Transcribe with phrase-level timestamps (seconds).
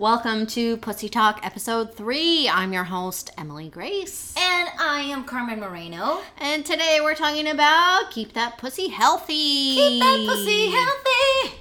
[0.00, 2.48] Welcome to Pussy Talk episode 3.
[2.48, 4.32] I'm your host, Emily Grace.
[4.34, 6.22] And I am Carmen Moreno.
[6.38, 9.34] And today we're talking about keep that pussy healthy.
[9.74, 11.60] Keep that pussy healthy.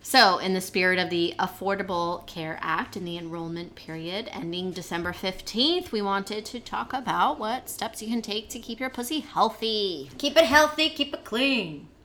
[0.00, 5.12] So, in the spirit of the Affordable Care Act and the enrollment period ending December
[5.12, 9.20] 15th, we wanted to talk about what steps you can take to keep your pussy
[9.20, 10.08] healthy.
[10.16, 11.88] Keep it healthy, keep it clean.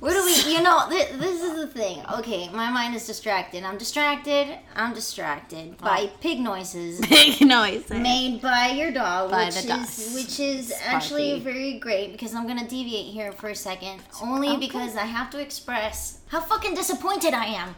[0.00, 2.02] Where do we, you know, th- this is the thing.
[2.18, 3.62] Okay, my mind is distracted.
[3.64, 4.58] I'm distracted.
[4.74, 5.84] I'm distracted oh.
[5.84, 7.88] by pig noises Pig noise.
[7.90, 10.14] made by your dog, By which the is dust.
[10.14, 10.84] which is Sparky.
[10.96, 14.58] actually very great because I'm gonna deviate here for a second, only Okay.
[14.66, 17.74] because I have to express how fucking disappointed I am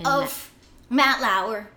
[0.00, 0.50] In of
[0.90, 1.68] Matt Lauer.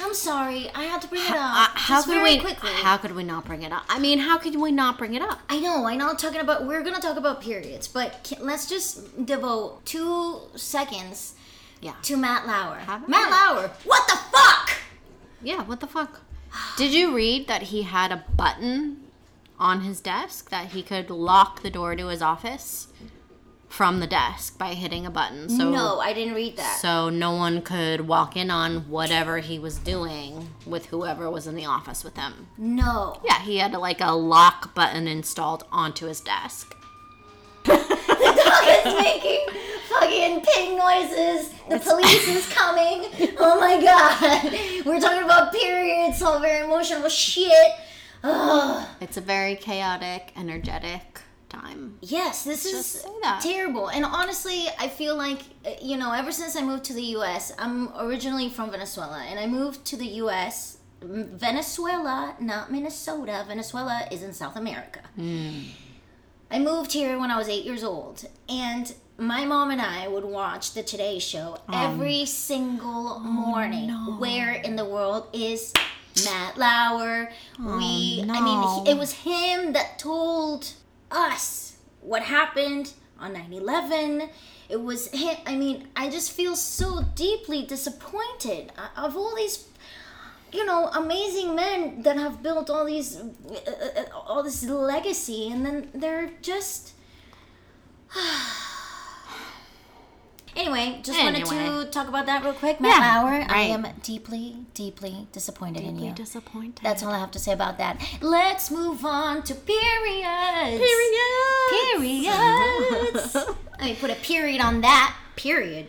[0.00, 1.36] I'm sorry, I had to bring it up.
[1.36, 2.38] Uh, how could we?
[2.38, 2.70] quickly.
[2.72, 3.84] How could we not bring it up?
[3.88, 5.40] I mean, how could we not bring it up?
[5.48, 6.14] I know, I know.
[6.14, 11.34] Talking about we're gonna talk about periods, but can, let's just devote two seconds
[11.80, 11.94] Yeah.
[12.02, 12.80] to Matt Lauer.
[13.08, 13.30] Matt.
[13.30, 14.70] Lauer, what the fuck?
[15.42, 15.62] Yeah.
[15.62, 16.20] What the fuck?
[16.76, 19.00] Did you read that he had a button
[19.58, 22.88] on his desk that he could lock the door to his office
[23.74, 25.48] from the desk by hitting a button?
[25.48, 26.78] So no, I didn't read that.
[26.80, 31.56] So no one could walk in on whatever he was doing with whoever was in
[31.56, 32.46] the office with him.
[32.56, 33.20] no.
[33.24, 36.76] Yeah, he had like a lock button installed onto his desk.
[37.64, 37.72] The
[38.44, 39.46] dog is making
[39.88, 41.50] fucking pig noises.
[41.68, 43.06] The police is coming.
[43.38, 44.52] Oh my god.
[44.86, 47.72] We're talking about periods, all very emotional shit.
[48.22, 48.86] Ugh.
[49.00, 51.13] It's a very chaotic, energetic
[51.54, 51.98] time.
[52.00, 53.06] Yes, this Just is
[53.42, 53.88] terrible.
[53.88, 57.52] And honestly, I feel like, uh, you know, ever since I moved to the US,
[57.58, 60.78] I'm originally from Venezuela, and I moved to the US.
[61.02, 63.44] Venezuela, not Minnesota.
[63.46, 65.00] Venezuela is in South America.
[66.50, 70.24] I moved here when I was eight years old, and my mom and I would
[70.24, 73.90] watch the Today Show every single morning.
[74.18, 75.72] Where in the world is
[76.24, 77.30] Matt Lauer?
[77.58, 80.72] we, I mean, he- it was him that told
[81.14, 84.28] us what happened on 9 11.
[84.68, 85.10] It was.
[85.46, 89.68] I mean, I just feel so deeply disappointed uh, of all these
[90.52, 93.24] you know amazing men that have built all these uh,
[93.96, 96.92] uh, all this legacy and then they're just
[100.56, 102.80] anyway just wanted to talk about that real quick.
[102.80, 106.14] Matt Yeah, lauer i am deeply deeply disappointed in Deeply you.
[106.14, 106.80] disappointed.
[106.82, 108.00] that's all i have to say about that.
[108.20, 110.82] Let's move on to periods.
[110.84, 112.24] Period.
[112.30, 113.34] periods.
[113.78, 115.16] Let me put a period on that.
[115.36, 115.86] Period.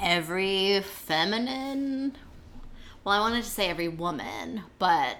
[0.00, 2.16] Every feminine.
[3.04, 5.16] Well, I wanted to say every woman, but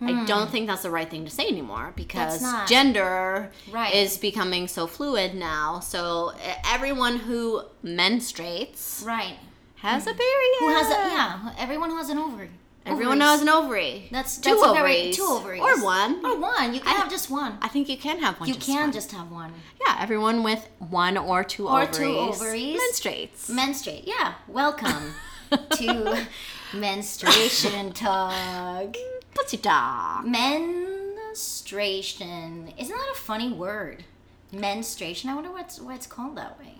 [0.00, 2.66] I don't think that's the right thing to say anymore because Hmm.
[2.66, 3.94] gender Right.
[3.94, 5.80] is becoming so fluid now.
[5.80, 6.32] So
[6.70, 9.38] everyone who menstruates right
[9.76, 10.54] has a period.
[10.60, 12.50] who has a yeah everyone who has an ovary
[12.86, 13.30] Everyone Ovaries.
[13.30, 14.08] has an ovary.
[14.12, 14.76] That's two that's a ovaries.
[15.00, 16.22] very two ovaries or one.
[16.22, 16.74] or one.
[16.74, 17.56] You can I- have just one.
[17.62, 18.46] I think you can have one.
[18.46, 18.92] You just can one.
[18.92, 19.54] just have one.
[19.86, 19.96] yeah.
[20.00, 22.78] Everyone with one or two Or ovaries, two ovaries.
[22.82, 23.48] menstruates.
[23.48, 24.04] Menstruate.
[24.06, 24.34] Yeah.
[24.48, 25.14] Welcome
[25.78, 26.26] to
[26.74, 28.94] menstruation talk.
[29.34, 30.24] Pussy dog.
[30.26, 32.72] Menstruation.
[32.78, 34.04] Isn't that a funny word?
[34.52, 35.30] Menstruation.
[35.30, 36.76] I wonder what's why it's called that way.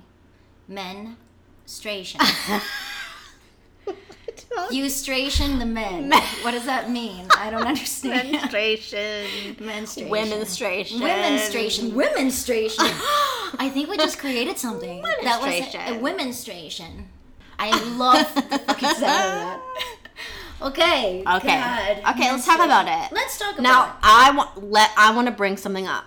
[0.69, 2.21] Menstruation.
[4.71, 6.13] Ustration the men.
[6.43, 7.27] What does that mean?
[7.37, 8.31] I don't understand.
[8.33, 9.57] Menstruation.
[9.59, 10.11] Menstruation.
[10.11, 11.01] Womenstration.
[11.01, 11.91] Womenstration.
[11.93, 12.85] Womenstration.
[13.59, 15.03] I think we just created something.
[15.23, 15.97] That was a, Womenstration.
[15.97, 17.09] a womenstration.
[17.59, 19.61] I love the fucking sound of that.
[20.63, 21.23] Okay.
[21.27, 21.61] Okay.
[21.61, 22.15] God.
[22.15, 23.13] Okay, let's talk about it.
[23.13, 23.63] Let's talk about it.
[23.63, 26.05] Now, I want let I want to bring something up.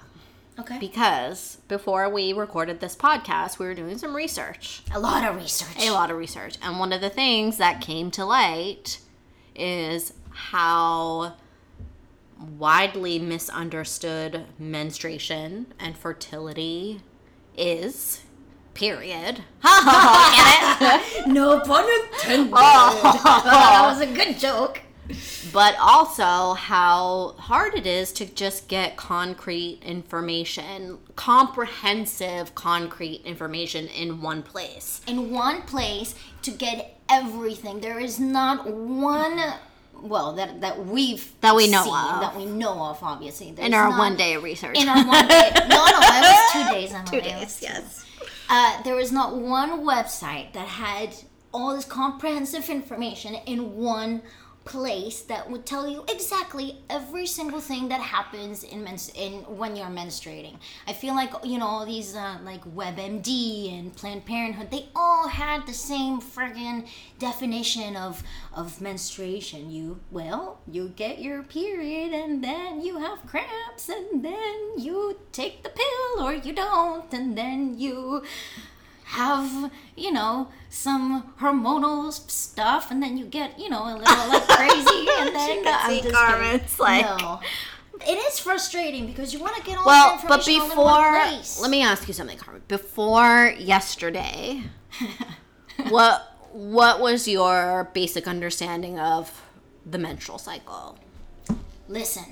[0.59, 0.79] Okay.
[0.79, 4.81] because before we recorded this podcast, we were doing some research.
[4.91, 5.85] A lot of research.
[5.85, 6.57] a lot of research.
[6.63, 8.99] And one of the things that came to light
[9.55, 11.33] is how
[12.57, 17.01] widely misunderstood menstruation and fertility
[17.55, 18.23] is.
[18.77, 19.44] Period.
[19.63, 21.27] Get it?
[21.27, 21.83] No pun
[22.13, 22.53] intended.
[22.56, 23.41] Oh.
[23.44, 24.81] that was a good joke.
[25.51, 34.21] but also how hard it is to just get concrete information, comprehensive concrete information in
[34.21, 35.01] one place.
[35.07, 36.13] In one place
[36.44, 37.79] to get everything.
[37.79, 39.41] There is not one.
[40.00, 42.21] Well, that that we've That we know seen, of.
[42.21, 43.56] that we know of, obviously.
[43.57, 44.77] In our not- one day of research.
[44.77, 45.50] In our one day.
[45.68, 46.94] No, no, it was two days.
[46.94, 47.09] Emily.
[47.12, 48.03] Two days, yes.
[48.49, 51.13] Uh, there was not one website that had
[51.53, 54.21] all this comprehensive information in one
[54.67, 59.75] place that would tell you exactly every single thing that happens in mens- in when
[59.77, 60.57] you're menstruating.
[60.85, 65.29] I feel like you know all these uh, like WebMD and Planned Parenthood, they all
[65.29, 66.87] had the same friggin'
[67.17, 68.23] definition of
[68.53, 69.71] of menstruation.
[69.71, 75.63] You well, you get your period and then you have cramps and then you take
[75.63, 78.23] the pill or you don't and then you
[79.12, 84.48] have you know some hormonal stuff and then you get you know a little like
[84.48, 87.39] crazy and then could I'm just Carmen's, like- no.
[88.06, 90.69] it is frustrating because you want to get all Well, the but information all in
[90.71, 91.59] before, one place.
[91.62, 92.62] let me ask you something, Carmen.
[92.68, 94.63] Before yesterday,
[95.89, 99.42] what what was your basic understanding of
[99.86, 100.98] the menstrual cycle?
[101.88, 102.25] listen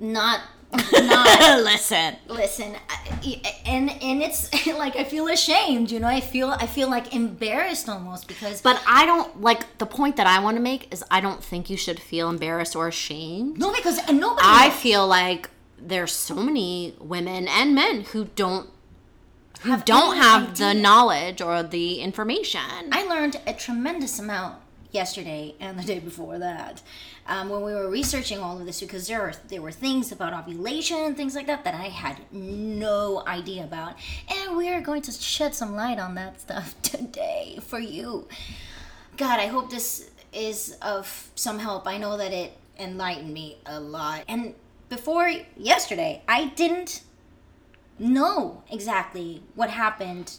[0.00, 0.40] not
[0.72, 2.16] not Listen.
[2.28, 6.88] listen I- and and it's like i feel ashamed you know i feel i feel
[6.90, 10.92] like embarrassed almost because But I don't like the point that I want to make
[10.92, 13.58] is I don't think you should feel embarrassed or ashamed.
[13.58, 14.76] no because and nobody I knows.
[14.78, 18.68] feel like there's so many women and men who don't
[19.62, 22.60] who Have don't have the knowledge or the information.
[22.92, 24.56] I learned a tremendous amount
[24.96, 26.82] yesterday and the day before that
[27.28, 30.32] um, when we were researching all of this because there are there were things about
[30.32, 33.94] ovulation and things like that that I had no idea about,
[34.34, 38.26] and we are going to shed some light on that stuff today for you.
[39.16, 41.86] God, I hope this is of some help.
[41.86, 44.24] I know that it enlightened me a lot.
[44.28, 44.54] And
[44.88, 47.02] before yesterday, I didn't
[47.98, 50.36] know exactly what happened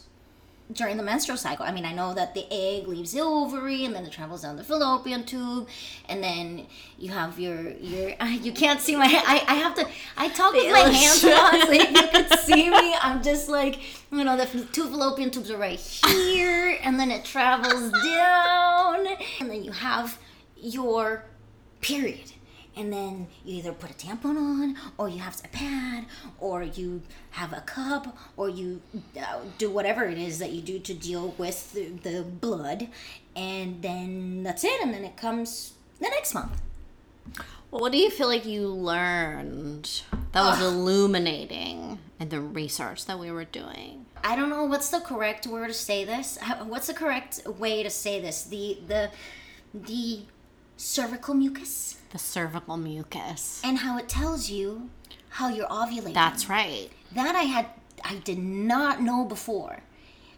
[0.71, 1.65] during the menstrual cycle.
[1.65, 4.57] I mean, I know that the egg leaves the ovary and then it travels down
[4.57, 5.67] the fallopian tube,
[6.09, 6.67] and then
[6.97, 8.13] you have your your.
[8.47, 9.05] You can't see my.
[9.05, 9.87] I I have to.
[10.17, 13.49] I talk with my hands a lot, so if you could see me, I'm just
[13.49, 13.79] like
[14.11, 19.07] you know the two fallopian tubes are right here, and then it travels down,
[19.39, 20.19] and then you have
[20.55, 21.23] your
[21.81, 22.33] period.
[22.77, 26.05] And then you either put a tampon on, or you have a pad,
[26.39, 27.01] or you
[27.31, 28.81] have a cup, or you
[29.19, 32.89] uh, do whatever it is that you do to deal with the, the blood.
[33.35, 34.79] And then that's it.
[34.81, 36.61] And then it comes the next month.
[37.71, 43.19] Well, what do you feel like you learned that was illuminating in the research that
[43.19, 44.05] we were doing?
[44.23, 46.37] I don't know what's the correct word to say this.
[46.63, 48.43] What's the correct way to say this?
[48.43, 49.11] The the
[49.73, 50.21] the
[50.77, 53.61] cervical mucus The cervical mucus.
[53.63, 54.89] and how it tells you
[55.29, 56.13] how you're ovulating.
[56.13, 56.89] That's right.
[57.13, 57.67] That I had
[58.03, 59.79] I did not know before.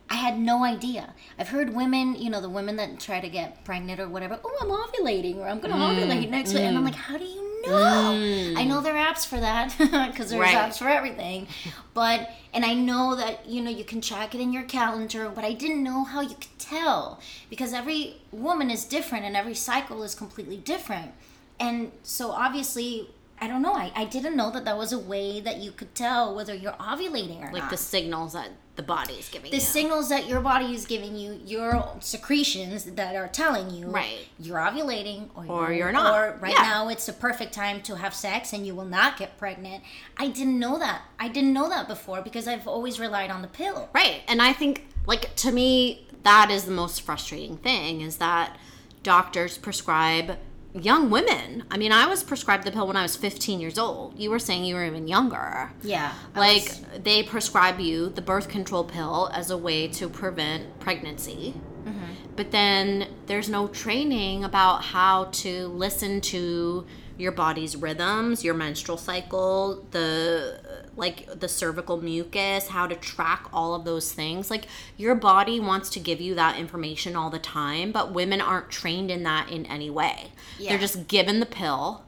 [0.10, 1.14] I had no idea.
[1.38, 4.40] I've heard women, you know, the women that try to get pregnant or whatever.
[4.44, 7.26] Oh, I'm ovulating, or I'm gonna Mm, ovulate next week, and I'm like, how do
[7.26, 7.39] you
[7.70, 8.54] know?
[8.58, 9.76] I know there are apps for that
[10.12, 10.56] because there's Right.
[10.56, 11.48] apps for everything,
[11.94, 15.44] but and I know that you know you can track it in your calendar, but
[15.46, 17.20] I didn't know how you could tell
[17.50, 21.12] because every woman is different and every cycle is completely different,
[21.60, 23.10] and so obviously.
[23.42, 23.74] I don't know.
[23.74, 26.74] I, I didn't know that that was a way that you could tell whether you're
[26.74, 29.52] ovulating or Like not the signals that the body is giving you.
[29.52, 29.62] the you.
[29.62, 34.28] signals that your body is giving you, your secretions that are telling you Right.
[34.40, 36.14] you're ovulating or, Or you're not.
[36.14, 36.64] Or right Yeah.
[36.64, 39.84] now it's the perfect time to have sex and you will not get pregnant.
[40.18, 41.02] I didn't know that.
[41.20, 43.90] I didn't know that before because I've always relied on the pill.
[43.94, 44.22] Right.
[44.28, 48.58] And I think, like, to me, that is the most frustrating thing is that
[49.04, 50.38] doctors prescribe
[50.74, 51.64] young women.
[51.72, 54.18] I mean, I was prescribed the pill when I was 15 years old.
[54.20, 55.72] You were saying you were even younger.
[55.82, 56.14] Yeah.
[56.36, 60.80] I Like, was- they prescribe you the birth control pill as a way to prevent
[60.80, 61.56] pregnancy.
[61.86, 62.14] Mm-hmm.
[62.36, 66.86] But then there's no training about how to listen to
[67.20, 70.60] your body's rhythms, your menstrual cycle, the
[70.96, 74.50] like the cervical mucus, how to track all of those things.
[74.50, 74.66] Like
[74.98, 79.12] your body wants to give you that information all the time, but women aren't trained
[79.12, 80.32] in that in any way.
[80.58, 80.70] Yeah.
[80.70, 82.04] They're just given the pill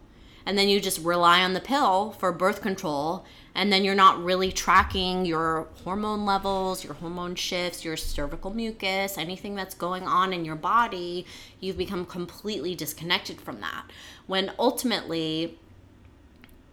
[0.46, 4.24] and then you just rely on the pill for birth control and then you're not
[4.24, 10.34] really tracking your hormone levels your hormone shifts your cervical mucus anything that's going on
[10.34, 11.26] in your body
[11.60, 13.84] you've become completely disconnected from that.
[14.28, 15.58] When ultimately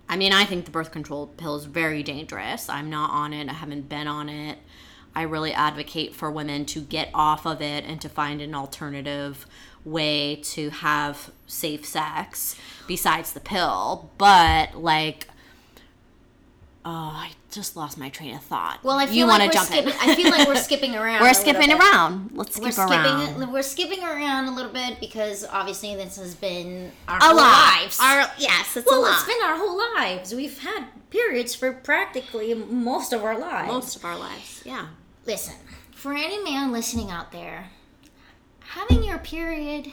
[0.08, 2.68] i mean i think the birth control pill is very dangerous.
[2.68, 3.48] I'm not on it.
[3.48, 4.58] I haven't been on it.
[5.14, 9.46] I really advocate for women to get off of it and to find an alternative
[9.84, 12.54] way to have safe sex
[12.86, 14.10] besides the pill.
[14.18, 15.26] But like
[16.88, 19.52] oh i just lost my train of thought well, I feel you like wanna we're
[19.52, 19.92] jump skipping.
[19.92, 19.98] in.
[20.10, 21.22] I feel like we're skipping around.
[21.22, 22.92] we're skipping around let's skip We're skipping.
[23.42, 27.98] around We're skipping around a little bit because obviously this has been our a lives.
[28.00, 30.34] Our, yes it's well, a lot it's been our whole lives.
[30.34, 33.68] We've had periods for practically most of our lives.
[33.72, 34.86] most of our lives yeah
[35.26, 35.54] Listen,
[35.94, 37.70] for any man listening out there,
[38.60, 39.92] having your period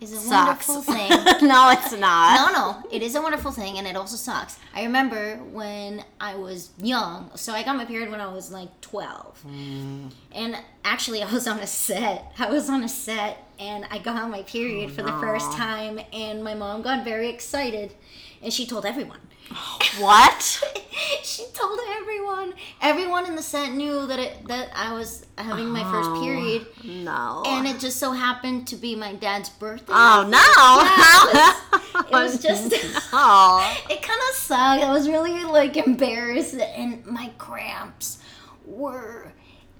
[0.00, 0.68] is a Sucks.
[0.68, 1.08] wonderful thing.
[1.48, 2.52] no, it's not.
[2.52, 4.58] no, no, it is a wonderful thing, and it also sucks.
[4.74, 8.80] I remember when I was young, so I got my period when I was like
[8.80, 10.10] twelve, mm.
[10.32, 12.32] and actually I was on a set.
[12.38, 16.00] I was on a set, and I got my period oh, for the first time,
[16.12, 17.94] and my mom got very excited,
[18.42, 19.20] and she told everyone.
[19.98, 20.42] What?
[21.22, 22.52] she told everyone.
[22.82, 27.42] Everyone in the set knew that it, that I was having my first period, No.
[27.46, 29.92] and it just so happened to be my dad's birthday.
[29.94, 31.38] oh no.
[31.40, 32.02] Yeah.
[32.02, 32.74] it was just.
[33.12, 33.76] oh.
[33.90, 34.82] It kind of sucked.
[34.84, 38.18] I was really like embarrassed, and my cramps
[38.66, 39.32] were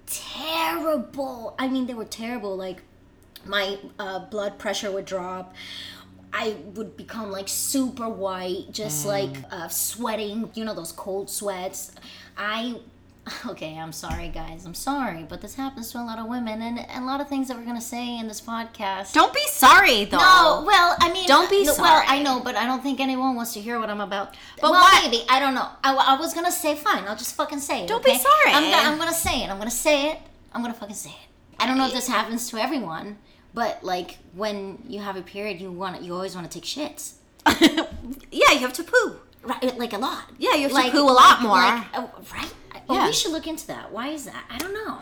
[0.07, 1.55] terrible.
[1.59, 2.55] I mean, they were terrible.
[2.55, 2.81] Like
[3.45, 5.53] my uh, blood pressure would drop.
[6.33, 10.49] I would become like super white, just like uh, sweating.
[10.53, 11.91] You know those cold sweats.
[12.37, 12.75] I.
[13.45, 14.65] Okay, I'm sorry, guys.
[14.65, 17.27] I'm sorry, but this happens to a lot of women, and, and a lot of
[17.27, 19.11] things that we're gonna say in this podcast.
[19.11, 20.17] Don't be sorry though.
[20.17, 22.05] No, well, I mean, Don't be no, Well, sorry.
[22.07, 24.33] I know, but I don't think anyone wants to hear what I'm about.
[24.61, 25.67] But well, what- maybe I don't know.
[25.83, 27.03] I, I was gonna say fine.
[27.05, 27.87] I'll just fucking say it.
[27.89, 28.51] Don't be sorry.
[28.53, 29.49] I'm, I'm gonna say it.
[29.49, 30.19] I'm gonna say it.
[30.53, 31.27] I'm gonna fucking say it.
[31.59, 33.17] I don't know if this happens to everyone,
[33.53, 37.13] but like when you have a period, you want you always want to take shits,
[38.31, 39.17] yeah, you have to poo.
[39.43, 39.77] right?
[39.77, 40.25] Like a lot.
[40.37, 41.55] Yeah, you have to poo a lot more.
[41.57, 42.53] Like, oh, right?
[42.89, 43.05] Oh, Yeah.
[43.07, 43.91] we should look into that.
[43.91, 44.43] Why is that?
[44.49, 44.99] I don't know.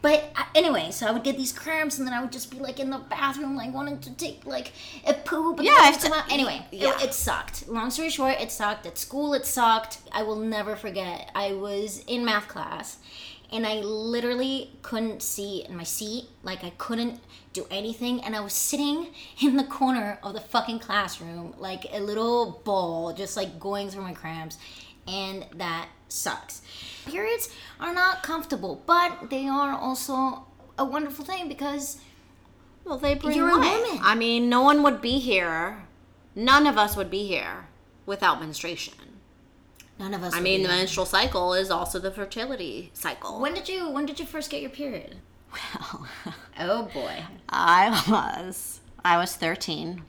[0.00, 2.58] But uh, anyway, so I would get these cramps, and then I would just be
[2.58, 4.72] like in the bathroom, like wanting to take like
[5.04, 5.54] a poo.
[5.56, 6.32] But Yeah, I it have would to- out.
[6.32, 7.00] Anyway, it- yeah.
[7.02, 7.68] it, sucked.
[7.68, 8.86] Long story short, it sucked.
[8.86, 9.98] At school, it sucked.
[10.12, 11.30] I will never forget.
[11.34, 12.98] I was in math class,
[13.50, 16.26] and I literally couldn't see in my seat.
[16.44, 17.18] Like I couldn't
[17.52, 19.08] do anything, and I was sitting
[19.42, 24.02] in the corner of the fucking classroom, like a little ball, just like going through
[24.02, 24.58] my cramps,
[25.06, 26.62] and that sucks.
[27.06, 27.48] Periods
[27.80, 30.44] are not comfortable, but they are also
[30.78, 31.98] a wonderful thing because
[32.84, 33.80] Well, they bring You're a life.
[33.82, 34.00] woman.
[34.02, 35.84] I mean, no one would be here.
[36.34, 37.66] None of us would be here
[38.06, 38.94] without menstruation.
[39.98, 40.34] none of us.
[40.34, 43.40] I mean, the menstrual cycle is also the fertility cycle.
[43.40, 45.16] when did you when did you first get your period?
[45.52, 46.06] Well,
[46.58, 47.24] Oh boy.
[47.48, 50.02] I was I was 13.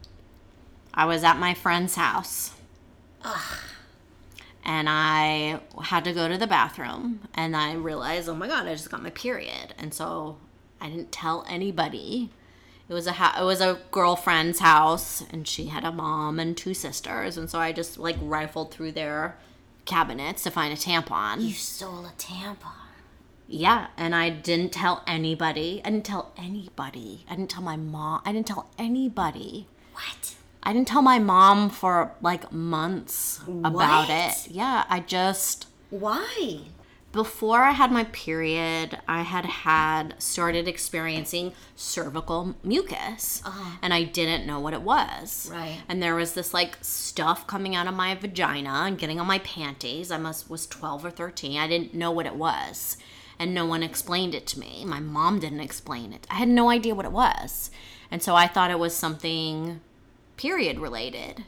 [0.93, 2.53] I was at my friend's house.
[4.63, 8.73] And I had to go to the bathroom and I realized, "Oh my god, I
[8.73, 10.37] just got my period." And so
[10.79, 12.29] I didn't tell anybody.
[12.87, 16.57] It was a ha- it was a girlfriend's house and she had a mom and
[16.57, 19.37] two sisters and so I just like rifled through their
[19.85, 21.41] cabinets to find a tampon.
[21.41, 22.78] You stole a tampon.
[23.51, 25.81] Yeah, and I didn't tell anybody.
[25.83, 27.25] I didn't tell anybody.
[27.27, 28.21] I didn't tell my mom.
[28.23, 29.67] I didn't tell anybody.
[29.93, 30.35] What?
[30.61, 34.09] I didn't tell my mom for like months about What?
[34.09, 34.51] it.
[34.51, 36.59] Yeah, I just Why?
[37.11, 43.77] before I had my period, I had had started experiencing cervical mucus, uh-huh.
[43.81, 45.49] and I didn't know what it was.
[45.51, 45.81] Right.
[45.89, 49.39] And there was this like stuff coming out of my vagina and getting on my
[49.39, 50.11] panties.
[50.11, 51.59] I must was twelve or thirteen.
[51.59, 52.97] I didn't know what it was,
[53.39, 54.83] and no one explained it to me.
[54.85, 56.27] My mom didn't explain it.
[56.29, 57.71] I had no idea what it was,
[58.11, 59.79] and so I thought it was something
[60.37, 61.45] period related.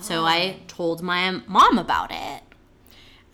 [0.00, 0.62] So I ah.
[0.68, 2.42] told my mom about it.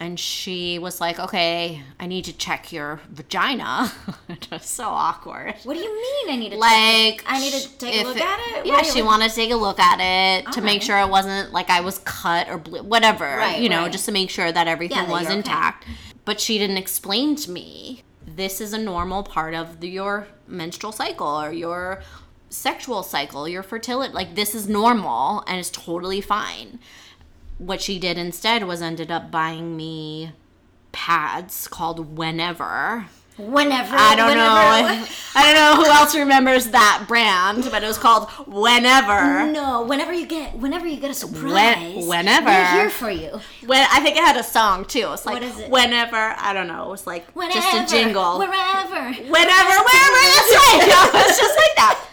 [0.00, 3.90] And she was like, okay, I need to check your vagina.
[4.40, 5.54] Just so awkward.
[5.64, 6.30] What do you mean?
[6.30, 7.22] I need to Like, Check it?
[7.26, 8.66] I need to take a look it- at it.
[8.66, 11.52] Yeah, she you- wanted to take a look at it to make sure it wasn't
[11.52, 13.92] like I was cut or ble- whatever, Right, you know, right.
[13.92, 15.50] just to make sure that everything Yeah, was you're okay.
[16.28, 20.92] But she didn't explain to me this is a normal part of the, your menstrual
[20.92, 22.02] cycle or your
[22.50, 24.12] sexual cycle, your fertility.
[24.12, 26.80] Like, this is normal and it's totally fine.
[27.56, 30.32] What she did instead was ended up buying me
[30.92, 33.06] pads called Whenever.
[33.38, 33.94] Whenever.
[33.96, 35.06] I don't whenever, know.
[35.34, 39.46] I don't know who else remembers that brand, but it was called Whenever.
[39.52, 42.46] No, whenever you get whenever you get a surprise, whenever.
[42.46, 43.40] we're here for you.
[43.64, 45.10] When I think it had a song too.
[45.12, 45.70] It's like What is it?
[45.70, 46.16] Whenever.
[46.16, 46.84] I don't know.
[46.86, 48.38] It was like Whenever, just a jingle.
[48.38, 49.02] Wherever.
[49.12, 50.20] Whenever, wherever.
[50.34, 50.84] That's right.
[50.88, 52.04] Yeah, it's just like that.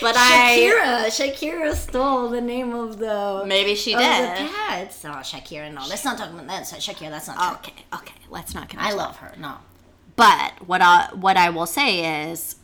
[0.00, 4.50] But I Shakira, Shakira stole the name of the maybe she of the did.
[4.50, 5.04] pads.
[5.04, 6.62] Oh, Shakira, no, let's not talk about that.
[6.64, 7.72] Shakira, that's not true.
[7.72, 8.14] Okay, okay.
[8.30, 8.80] Let's not get.
[8.80, 9.34] I love her.
[9.38, 9.56] No.
[10.16, 12.56] But what I what I will say is,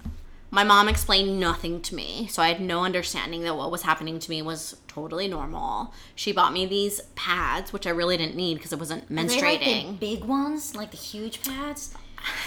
[0.51, 4.19] my mom explained nothing to me, so I had no understanding that what was happening
[4.19, 5.93] to me was totally normal.
[6.15, 9.31] She bought me these pads, which I really didn't need because I wasn't they like
[9.31, 10.01] menstruating.
[10.01, 11.95] big ones, like the huge pads?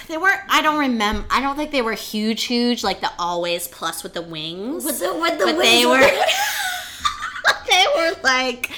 [0.08, 0.34] They were.
[0.50, 1.28] I don't remember.
[1.30, 4.86] I don't think they were huge, huge like the Always Plus with the wings.
[4.86, 6.00] With the with the but wings they were.
[7.70, 8.72] they were like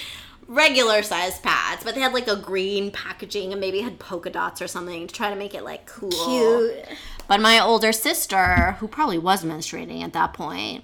[0.48, 4.62] regular sized pads, but they had like a green packaging and maybe had polka dots
[4.62, 6.10] or something to try to make it like cool.
[6.10, 6.86] cute.
[7.28, 10.84] But my older sister, who probably was menstruating at that point,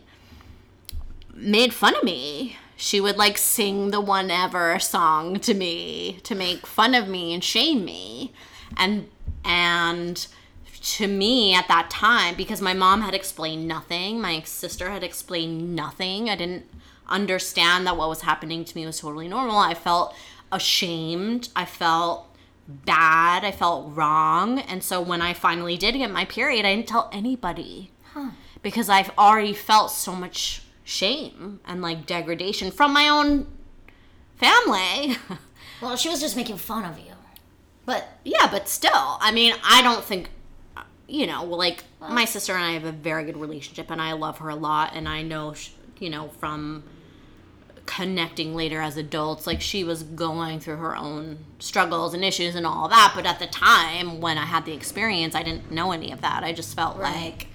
[1.34, 2.58] made fun of me.
[2.75, 7.43] She would like sing the Whenever song to me to make fun of me and
[7.43, 8.34] shame me.
[8.75, 9.08] And
[9.46, 10.27] and
[10.82, 15.75] to me at that time because my mom had explained nothing, my sister had explained
[15.75, 16.29] nothing.
[16.29, 16.65] I didn't
[17.13, 19.58] understand that what was happening to me was totally normal.
[19.58, 20.13] I felt
[20.51, 21.50] ashamed.
[21.55, 22.27] I felt
[22.67, 23.43] bad.
[23.46, 24.60] I felt wrong.
[24.60, 27.91] And so when I finally did get my period, I didn't tell anybody
[28.62, 33.48] because I've already felt so much shame and like degradation from my own
[34.36, 35.17] family.
[35.82, 37.12] Well, she was just making fun of you.
[37.86, 40.29] But yeah, but still, I mean, I don't think,
[41.10, 44.38] you know, like my sister and I have a very good relationship and I love
[44.38, 44.91] her a lot.
[44.96, 46.84] And I know, sh- you know, from
[47.86, 52.66] connecting later as adults, like she was going through her own struggles and issues and
[52.66, 53.13] all that.
[53.16, 56.44] But at the time when I had the experience, I didn't know any of that.
[56.44, 57.48] I just felt like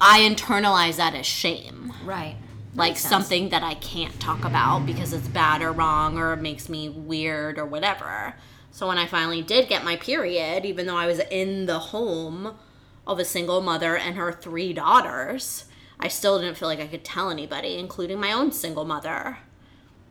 [0.00, 1.92] I internalized that as shame.
[2.04, 2.36] right.
[2.74, 6.88] like something that I can't talk about because it's bad or wrong or makes me
[6.88, 8.34] weird or whatever.
[8.70, 12.54] So when I finally did get my period, even though I was in the home
[13.06, 15.64] of a single mother and her three daughters,
[15.98, 19.38] I still didn't feel like I could tell anybody, including my own single mother.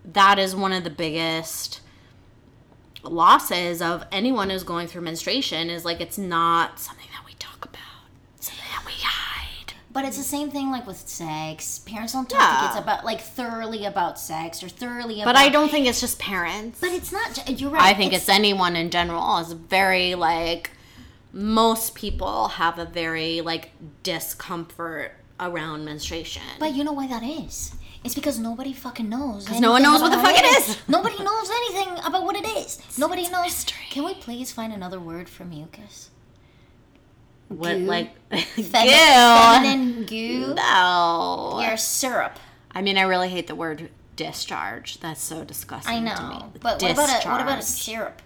[0.06, 1.82] That is one of the biggest
[3.04, 7.64] losses of anyone who's going through menstruation is like it's not something that we talk
[7.66, 7.80] about.
[8.40, 9.74] Something that we hide.
[9.92, 11.80] But it's the same thing like with sex.
[11.80, 12.62] Parents don't talk Yeah.
[12.62, 16.02] to kids about like thoroughly about sex or thoroughly about But I don't think it's
[16.02, 16.80] just parents.
[16.80, 17.84] But it's not you're right.
[17.84, 20.72] I think it's, anyone in general is very like
[21.32, 23.72] most people have a very like
[24.04, 26.42] discomfort around menstruation.
[26.60, 27.74] But you know why that is?
[28.04, 29.46] It's because nobody fucking knows.
[29.46, 30.78] Because no one knows what the fuck it is.
[30.88, 32.82] Nobody knows anything about what it is.
[32.98, 33.66] Nobody knows.
[33.90, 36.10] Can we please find another word for mucus?
[37.50, 37.86] what goo.
[37.86, 38.64] like goo?
[38.64, 40.54] Feminine goo.
[40.54, 41.60] No.
[41.62, 42.40] Your syrup.
[42.72, 45.00] I mean, I really hate the word discharge.
[45.00, 46.52] That's so disgusting I know.
[46.62, 48.22] But what about a what about a syrup?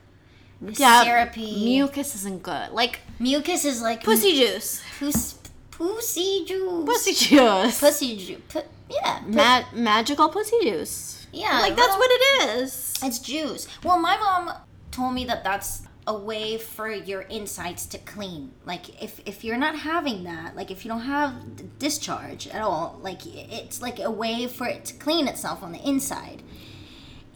[0.61, 2.71] yeah, syrupy mucus isn't good.
[2.71, 4.81] Like mucus is like pussy juice.
[4.99, 5.39] Pus-
[5.77, 6.86] pussy juice.
[6.86, 7.79] Pussy juice.
[7.79, 8.41] Pussy juice.
[8.49, 9.19] Pu- yeah.
[9.19, 11.27] pu- Ma- magical pussy juice.
[11.31, 11.59] yeah.
[11.62, 12.93] Like that's what it is.
[13.03, 13.67] It's juice.
[13.83, 14.53] Well, my mom
[14.91, 18.51] told me that that's a way for your insides to clean.
[18.65, 22.99] Like if if you're not having that, like if you don't have discharge at all,
[23.01, 26.43] like it's like a way for it to clean itself on the inside.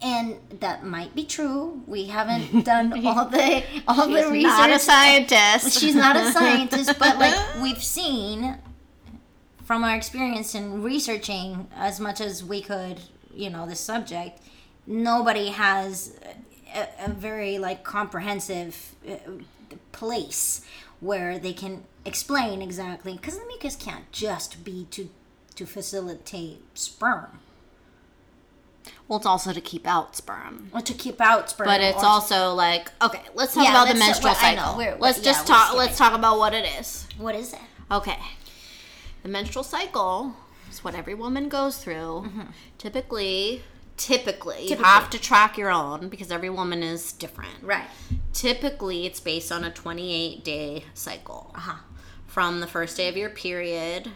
[0.00, 1.82] And that might be true.
[1.86, 4.42] We haven't done all the all the She's research.
[4.42, 5.80] not a scientist.
[5.80, 8.58] She's not a scientist, but like we've seen
[9.64, 13.00] from our experience in researching as much as we could,
[13.34, 14.40] you know, this subject,
[14.86, 16.18] nobody has
[16.74, 19.16] a, a very like comprehensive uh,
[19.92, 20.62] place
[21.00, 25.10] where they can explain exactly because the mucus can't just be to
[25.54, 27.40] to facilitate sperm
[29.08, 30.70] Well, it's also to keep out sperm.
[30.84, 31.66] to keep out sperm.
[31.66, 34.62] But it's also like okay, let's talk Yeah, about the let's- menstrual well, I know,
[34.62, 34.78] cycle.
[34.78, 35.74] we're- let's yeah, just talk.
[35.74, 37.06] Let's talk about what it is.
[37.16, 37.60] what is it?
[37.90, 38.18] Okay,
[39.22, 40.34] the menstrual cycle
[40.70, 42.26] is what every woman goes through.
[42.26, 42.42] Mm-hmm.
[42.76, 43.62] Typically,
[43.96, 47.62] typically, you have to track your own because every woman is different.
[47.62, 47.88] Right.
[48.34, 51.50] Typically, it's based on a 28 day cycle.
[51.54, 51.74] Uh huh.
[52.26, 54.10] From the first day of your period,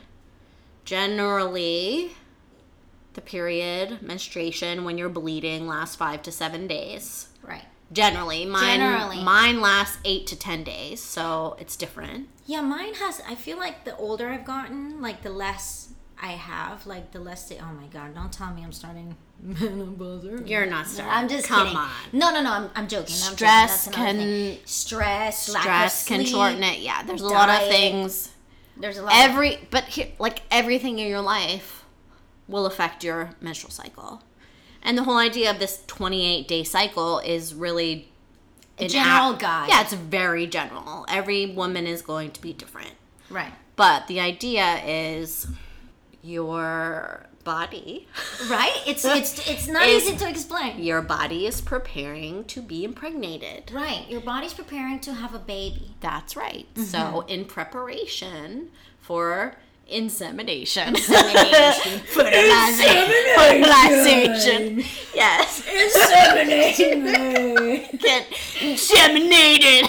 [0.84, 2.12] generally,
[3.14, 7.28] the period, menstruation, when you're bleeding, lasts five to seven days.
[7.42, 7.64] Right.
[7.92, 9.22] Generally, mine Generally.
[9.22, 12.28] mine lasts eight to ten days, so it's different.
[12.46, 13.20] Yeah, mine has.
[13.28, 17.48] I feel like the older I've gotten, like the less I have, like the less.
[17.48, 18.14] They, oh my god!
[18.14, 20.48] Don't tell me I'm starting menopause.
[20.48, 21.12] You're not starting.
[21.12, 21.76] I'm just come kidding.
[21.76, 21.90] on.
[22.12, 22.50] No, no, no.
[22.50, 23.14] I'm, I'm joking.
[23.24, 23.36] I'm joking.
[23.36, 26.78] Stress That's can stress, stress can sleep, shorten it.
[26.78, 28.30] Yeah, there's a lot of things.
[28.78, 29.12] There's a lot.
[29.14, 31.81] Every but here, like everything in your life
[32.48, 34.22] will affect your menstrual cycle,
[34.82, 38.08] and the whole idea of this 28 day cycle is really
[38.78, 39.68] A general guide.
[39.68, 41.04] Yeah, it's very general.
[41.08, 42.92] Every woman is going to be different.
[43.30, 43.52] right.
[43.74, 45.46] But the idea is
[46.22, 48.06] your body,
[48.48, 48.72] Right.
[48.86, 50.80] It's it's it's not easy to explain.
[50.82, 53.72] your body is preparing to be impregnated.
[53.72, 54.06] Right.
[54.08, 55.94] Your body's preparing to have a baby.
[56.00, 56.66] That's right.
[56.74, 56.82] Mm-hmm.
[56.84, 58.68] So, in preparation
[59.00, 59.56] for
[59.92, 61.98] insemination, Insemination.
[63.36, 67.04] fertilization, yes, Insemination.
[67.98, 68.26] get
[68.60, 69.88] inseminated.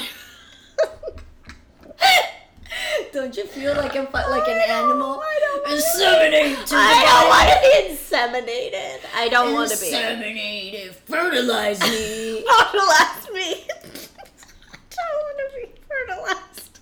[3.12, 5.22] Don't you feel like a like an animal?
[5.22, 6.66] I don't wanna- Inseminate.
[6.66, 6.78] to I
[7.10, 9.00] don't want to be inseminated.
[9.16, 9.92] I don't want to be.
[9.92, 10.94] Inseminated.
[11.06, 12.42] Fertilize me.
[12.48, 13.66] Fertilize me.
[13.72, 16.80] I don't want to be fertilized.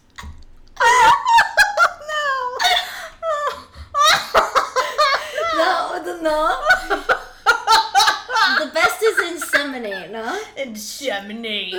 [6.19, 6.23] than
[8.59, 10.41] the best is in no.
[10.57, 11.73] Inseminate.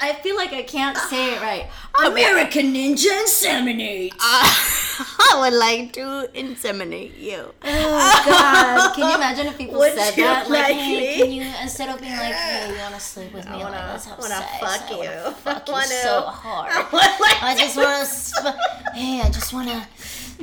[0.00, 1.66] I feel like I can't say it right.
[2.04, 4.12] American Ninja Inseminate.
[4.20, 7.52] I would like to inseminate you.
[7.64, 8.94] Oh God!
[8.94, 10.50] Can you imagine if people Would said that?
[10.50, 11.16] Like, like hey, me?
[11.16, 13.52] can you instead of being like, hey, you wanna sleep with me?
[13.52, 14.58] I like, have wanna sex.
[14.60, 15.30] fuck I wanna you.
[15.32, 16.70] Fuck I you wanna- so hard.
[16.72, 18.04] I just wanna.
[18.04, 18.58] Sp-
[18.94, 19.86] hey, I just wanna.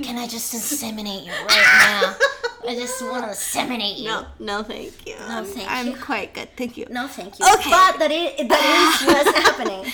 [0.01, 2.15] Can I just inseminate you right now?
[2.69, 4.05] I just wanna inseminate you.
[4.05, 5.15] No, no, thank you.
[5.27, 5.95] No, thank I'm you.
[5.97, 6.85] quite good, thank you.
[6.89, 7.45] No, thank you.
[7.55, 7.69] Okay.
[7.69, 9.91] But that is, that is what's happening.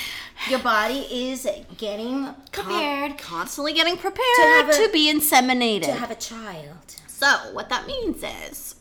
[0.49, 5.84] Your body is getting prepared Constantly getting prepared have to, a- be inseminated.
[5.86, 6.95] to have a child.
[7.08, 8.75] so, what that means is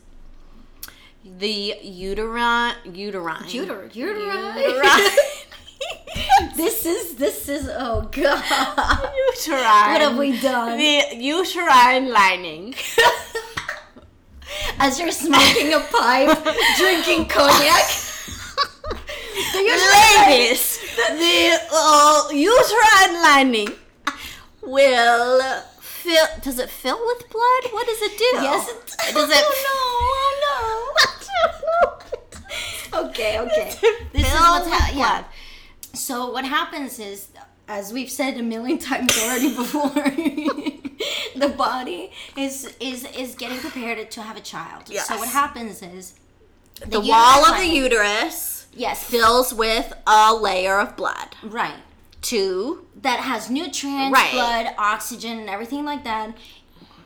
[1.39, 4.57] the uterine, uterine, Uter- uterine.
[4.57, 5.09] uterine,
[6.55, 9.09] This is this is oh god.
[9.27, 9.91] uterine.
[9.91, 10.77] What have we done?
[10.77, 12.75] The uterine lining.
[14.79, 16.43] As you're smoking a pipe,
[16.77, 17.85] drinking cognac.
[19.55, 23.69] Ladies, the uh, uterine lining
[24.61, 26.25] will fill.
[26.41, 27.73] Does it fill with blood?
[27.73, 28.29] What does it do?
[28.41, 29.29] Yes, it does.
[29.29, 30.59] It Oh no!
[31.01, 31.99] Oh
[32.93, 33.05] no!
[33.09, 33.75] okay, okay.
[34.13, 34.99] This is what's happening.
[34.99, 35.23] Yeah.
[35.93, 37.29] So what happens is,
[37.67, 39.89] as we've said a million times already before,
[41.35, 44.83] the body is is is getting prepared to have a child.
[44.89, 45.07] Yes.
[45.07, 46.13] So what happens is
[46.85, 51.35] The wall of the uterus yes, fills with a layer of blood.
[51.43, 51.79] right.
[52.23, 54.31] To That has nutrients, Right.
[54.31, 56.35] blood, oxygen, and everything like that.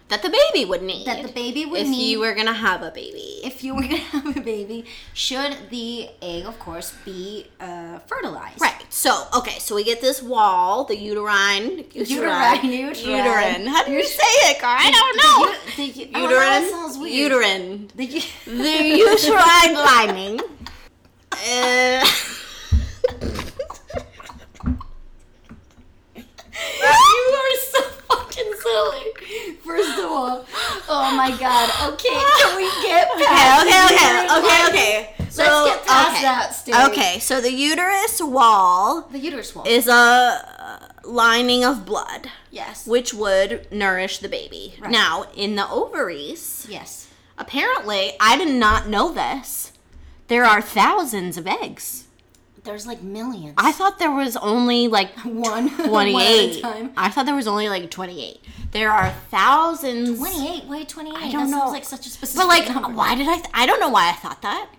[0.09, 1.05] That the baby would need.
[1.05, 2.03] That the baby would if need.
[2.05, 3.39] If you were gonna have a baby.
[3.43, 8.59] if you were gonna have a baby, should the egg, of course, be uh, fertilized?
[8.61, 8.83] Right.
[8.89, 9.59] So okay.
[9.59, 12.95] So we get this wall, the uterine, Uterine, uterine, uterine.
[13.17, 13.67] uterine.
[13.67, 14.57] How do you say it?
[14.63, 15.55] I don't know.
[15.75, 17.13] The, u- the, oh, uterine, weird.
[17.31, 18.07] uterine, The,
[18.45, 20.39] the uterine lining.
[21.31, 22.03] Uh,
[26.15, 29.57] you are so fucking silly.
[29.69, 30.45] First of all,
[30.89, 31.69] oh my god.
[31.93, 34.69] Okay, can we get okay, past okay, okay, okay, lining?
[34.69, 35.13] okay.
[35.19, 36.21] Let's get past okay.
[36.23, 36.75] that stage.
[36.89, 39.67] Okay, so the uterus wall The uterus wall.
[39.67, 42.87] is a lining of blood, yes.
[42.87, 44.73] which would nourish the baby.
[44.79, 44.91] Right.
[44.91, 47.07] Now, in the ovaries, yes.
[47.37, 49.71] apparently, I did not know this.
[50.29, 52.07] There are thousands of eggs.
[52.69, 53.55] There's like millions.
[53.57, 55.69] I thought there was only like one.
[55.89, 56.13] 28.
[56.13, 56.91] one time.
[56.95, 58.41] I thought there was only like 28.
[58.73, 60.19] There are thousands.
[60.19, 60.65] 28.
[60.65, 61.15] Why 28?
[61.17, 61.59] I don't that know.
[61.61, 62.95] Sounds like such a specific But like, number.
[62.95, 63.37] why did I?
[63.37, 64.69] Th- I don't know why I thought that.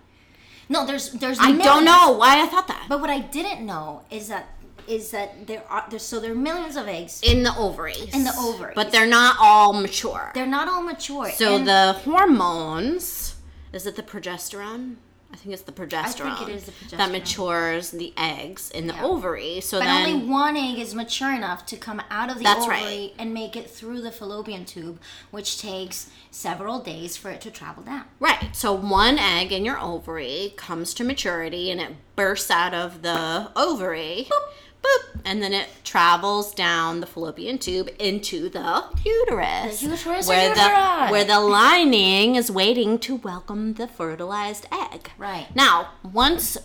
[0.69, 1.39] No, there's there's.
[1.41, 2.87] I don't know why I thought that.
[2.89, 4.47] But what I didn't know is that
[4.87, 7.21] is that there are there's so there are millions of eggs.
[7.25, 8.15] In the ovaries.
[8.15, 8.77] In the ovaries.
[8.77, 10.31] But they're not all mature.
[10.33, 11.29] They're not all mature.
[11.33, 13.35] So and the hormones,
[13.73, 14.95] is it the progesterone?
[15.33, 16.49] I think it's the progesterone.
[16.49, 19.05] is the That matures the eggs in the Yeah.
[19.05, 19.61] ovary.
[19.61, 22.77] So but then only one egg is mature enough to come out of the ovary
[22.81, 23.13] right.
[23.19, 27.83] and make it through the fallopian tube, which takes several days for it to travel
[27.85, 28.05] down.
[28.19, 28.55] Right.
[28.55, 33.51] So one egg in your ovary comes to maturity and it bursts out of the
[33.57, 34.27] ovary.
[34.31, 39.81] Boop, boop, and then it travels down the fallopian tube into the uterus.
[39.81, 45.11] The uterus where the where the lining is waiting to welcome the fertilized egg.
[45.19, 45.49] Right.
[45.55, 46.57] Now, once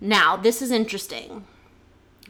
[0.00, 1.46] now this is interesting.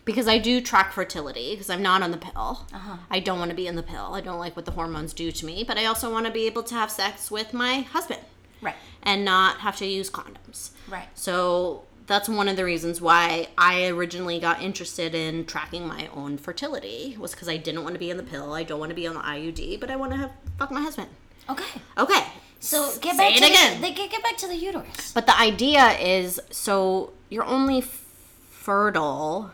[0.05, 2.67] Because I do track fertility because I'm not on the pill.
[2.75, 2.97] Uh-huh.
[3.11, 4.13] I don't want to be in the pill.
[4.13, 6.45] I don't like what the hormones do to me, but I also want to be
[6.45, 8.21] able to have sex with my husband
[8.61, 8.75] Right.
[9.03, 10.73] and not have to use condoms.
[10.91, 11.09] Right.
[11.15, 16.37] So that's one of the reasons why I originally got interested in tracking my own
[16.39, 18.53] fertility was because I didn't want to be in the pill.
[18.53, 20.83] I don't want to be on the IUD, but I want to have fuck my
[20.83, 21.09] husband.
[21.49, 21.81] Okay.
[21.99, 22.23] Okay.
[22.61, 23.81] So get Say back it to again.
[23.81, 25.13] The, they get, get back to the uterus.
[25.13, 29.51] But the idea is so you're only fertile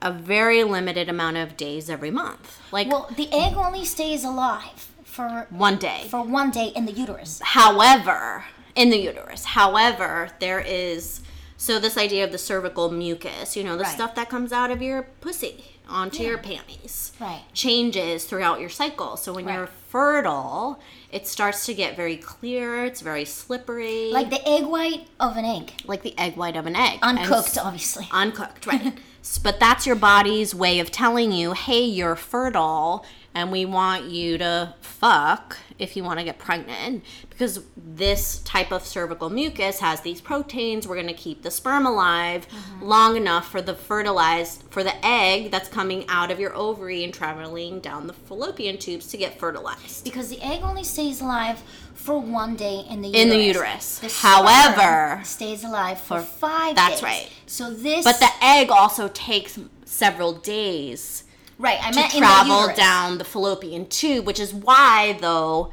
[0.00, 2.60] a very limited amount of days every month.
[2.72, 6.06] Like Well, the egg only stays alive for one day.
[6.08, 7.40] for one day in the uterus.
[7.42, 8.44] However,
[8.78, 9.44] in the uterus.
[9.44, 11.20] However, there is
[11.56, 13.92] so this idea of the cervical mucus, you know, the Right.
[13.92, 17.10] stuff that comes out of your pussy onto your panties.
[17.18, 17.40] Right.
[17.52, 19.16] Changes throughout your cycle.
[19.16, 19.54] So when Right.
[19.56, 20.78] you're fertile,
[21.10, 24.10] it starts to get very clear, it's very slippery.
[24.12, 25.72] Like the egg white of an egg.
[25.86, 27.00] like the egg white of an egg.
[27.02, 28.08] Uncooked, s- obviously.
[28.12, 28.96] uncooked, right.
[29.42, 34.38] But that's your body's way of telling you, hey, you're fertile and we want you
[34.38, 40.00] to fuck if you want to get pregnant because this type of cervical mucus has
[40.00, 40.86] these proteins.
[40.88, 42.84] We're going to keep the sperm alive mm-hmm.
[42.84, 47.14] long enough for the fertilized for the egg that's coming out of your ovary and
[47.14, 50.04] traveling down the fallopian tubes to get fertilized.
[50.04, 51.62] Because the egg only stays alive
[51.94, 53.22] for one day in the uterus.
[53.22, 53.98] In the uterus.
[53.98, 57.02] The However- stays alive for, five that's days.
[57.02, 57.28] right.
[57.46, 61.24] So this, But the egg also takes several days
[61.58, 65.72] right, I meant travel down the fallopian tube, which is why, though,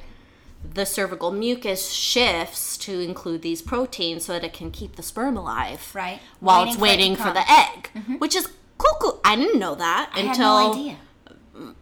[0.73, 5.37] the cervical mucus shifts to include these proteins so that it can keep the sperm
[5.37, 5.91] alive.
[5.93, 6.19] Right.
[6.39, 8.13] While Waiting it's for it waiting for the egg, mm-hmm.
[8.15, 9.19] which is cuckoo.
[9.23, 10.95] I didn't know that I until no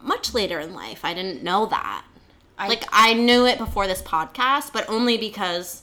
[0.00, 1.04] much later in life.
[1.04, 2.04] I didn't know that.
[2.58, 5.82] I- like, I knew it before this podcast, but only because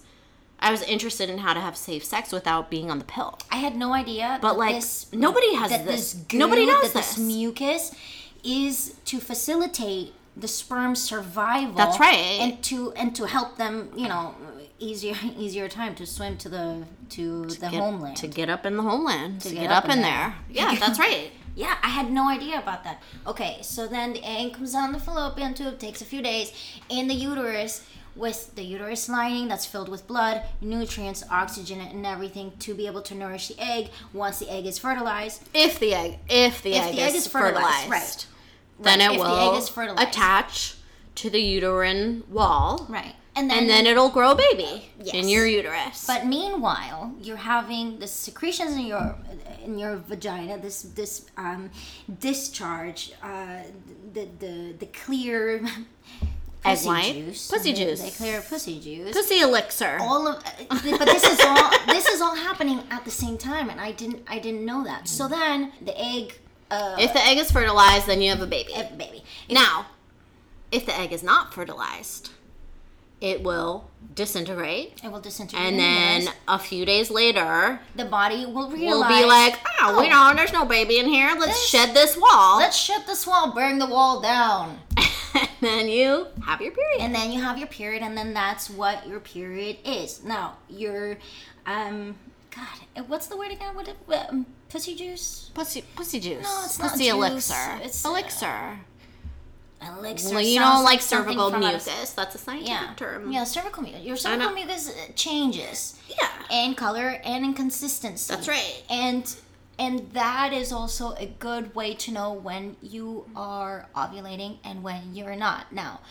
[0.61, 3.39] I was interested in how to have safe sex without being on the pill.
[3.51, 4.37] I had no idea.
[4.41, 6.13] But, like, this, nobody has that this.
[6.13, 7.17] goo, Nobody knows this this.
[7.17, 7.91] mucus
[8.43, 11.73] is to facilitate the sperm survival.
[11.73, 12.15] That's right.
[12.41, 14.35] And to and to help them, you know,
[14.79, 18.17] easier easier time to swim to the to, the Get- homeland.
[18.17, 19.41] To get up in the homeland.
[19.41, 20.35] To, get get, up in in there.
[20.49, 20.65] there.
[20.71, 21.31] Yeah, that's right.
[21.53, 23.03] Yeah, I had no idea about that.
[23.27, 26.53] Okay, so then the egg comes down the fallopian tube, takes a few days
[26.87, 32.51] in the uterus with the uterus lining that's filled with blood, nutrients, oxygen, and everything
[32.59, 35.43] to be able to nourish the egg once the egg is fertilized.
[35.53, 38.27] If the egg, if the, If egg, the egg is, is fertilized, fertilized, right.
[38.79, 40.07] then Right, it if the will fertilized.
[40.09, 40.75] attach
[41.15, 43.15] to the uterine wall, Right.
[43.33, 45.13] And then, and then it'll grow a baby Yes.
[45.15, 46.05] in your uterus.
[46.05, 49.15] but meanwhile, you're having the secretions in your
[49.63, 51.69] in your vagina, this this um,
[52.19, 53.59] discharge, uh,
[54.13, 55.65] the the the clear
[56.63, 57.13] Egg pussy white?
[57.13, 58.01] juice, Pussy juice.
[58.03, 59.13] the clear pussy juice.
[59.15, 59.97] pussy elixir.
[59.99, 63.81] all of but this is all this is all happening at the same time and
[63.81, 66.37] i didn't i didn't know that so then the egg
[66.69, 68.73] uh if the egg is fertilized, then you have a baby.
[68.75, 69.87] uh, baby now,
[70.71, 72.29] if the egg is not fertilized,
[73.19, 78.69] it will disintegrate, it will disintegrate and then a few days later, the body will
[78.69, 81.29] we'll be like, oh, we oh, know there's no baby in here.
[81.37, 82.59] Let's This- shed this wall.
[82.59, 84.79] let's shed this wall burn the wall down
[85.35, 86.99] and then you have your period.
[87.01, 91.17] and then you have your period and then that's what your period is now your
[91.65, 92.15] um
[92.55, 92.67] god
[92.97, 93.89] uh, what's the word again what
[94.29, 96.43] um, pussy juice Pussy, pussy juice.
[96.43, 97.13] No, it's not pussy juice.
[97.13, 97.79] elixir.
[97.83, 98.79] It's, uh, elixir.
[99.81, 102.13] elixir well, you don't like something cervical mucus.
[102.13, 103.31] That's a scientific yeah term.
[103.31, 106.29] yeah cervical mucus your cervical mucus uh, changes Yeah.
[106.65, 108.33] in color and in consistency.
[108.33, 108.83] That's right.
[108.89, 109.23] And
[109.81, 115.15] and that is also a good way to know when you are ovulating and when
[115.15, 115.73] you're not.
[115.73, 116.01] Now,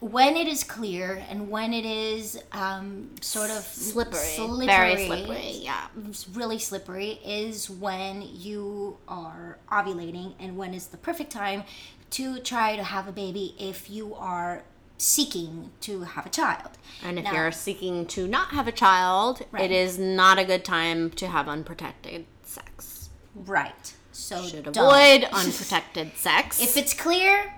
[0.00, 4.66] when it is clear and when it is um, sort of Slippery.
[4.66, 5.50] Very slippery.
[5.62, 5.86] Yeah.
[6.34, 11.62] really slippery is when you are ovulating and when is the perfect time
[12.10, 14.64] to try to have a baby if you are
[14.98, 16.70] seeking to have a child.
[17.04, 19.64] And if Now- you're seeking to not have a child, Right.
[19.64, 23.10] it is not a good time to have unprotected sex.
[23.34, 23.92] Right.
[24.12, 24.76] So Should don't.
[24.78, 26.58] avoid unprotected sex.
[26.60, 27.54] If it's clear,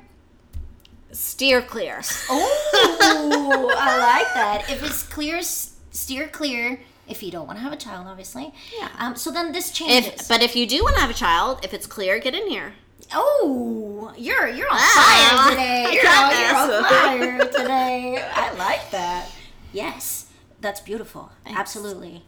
[1.13, 2.03] steer clear.
[2.29, 4.71] oh, I like that.
[4.71, 6.81] If it's clear, steer clear.
[7.07, 8.53] If you don't want to have a child, obviously.
[8.79, 8.89] Yeah.
[8.99, 9.17] Um.
[9.17, 10.21] So then this changes.
[10.23, 12.49] If but if you do want to have a child, if it's clear, get in
[12.49, 12.75] here.
[13.15, 15.93] Oh, you're you're on Ah, fire today.
[15.93, 18.25] You're, on- you're on fire today.
[18.35, 19.31] I like that.
[19.73, 20.27] Yes,
[20.61, 21.31] that's beautiful.
[21.47, 22.25] Absolutely.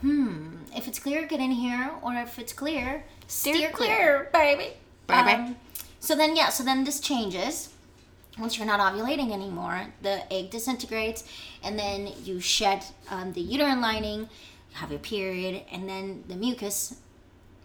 [0.00, 0.56] Hmm.
[0.76, 1.90] If it's clear, get in here.
[2.02, 4.72] Or if it's clear, steer, clear, baby.
[5.06, 5.30] Baby.
[5.30, 5.56] Um,
[6.00, 6.48] so then, yeah.
[6.48, 7.68] So then this changes.
[8.38, 11.22] Once you're not ovulating anymore, the egg disintegrates,
[11.62, 14.20] and then you shed um, the uterine lining.
[14.20, 14.28] You
[14.78, 16.96] have your period, and then the mucus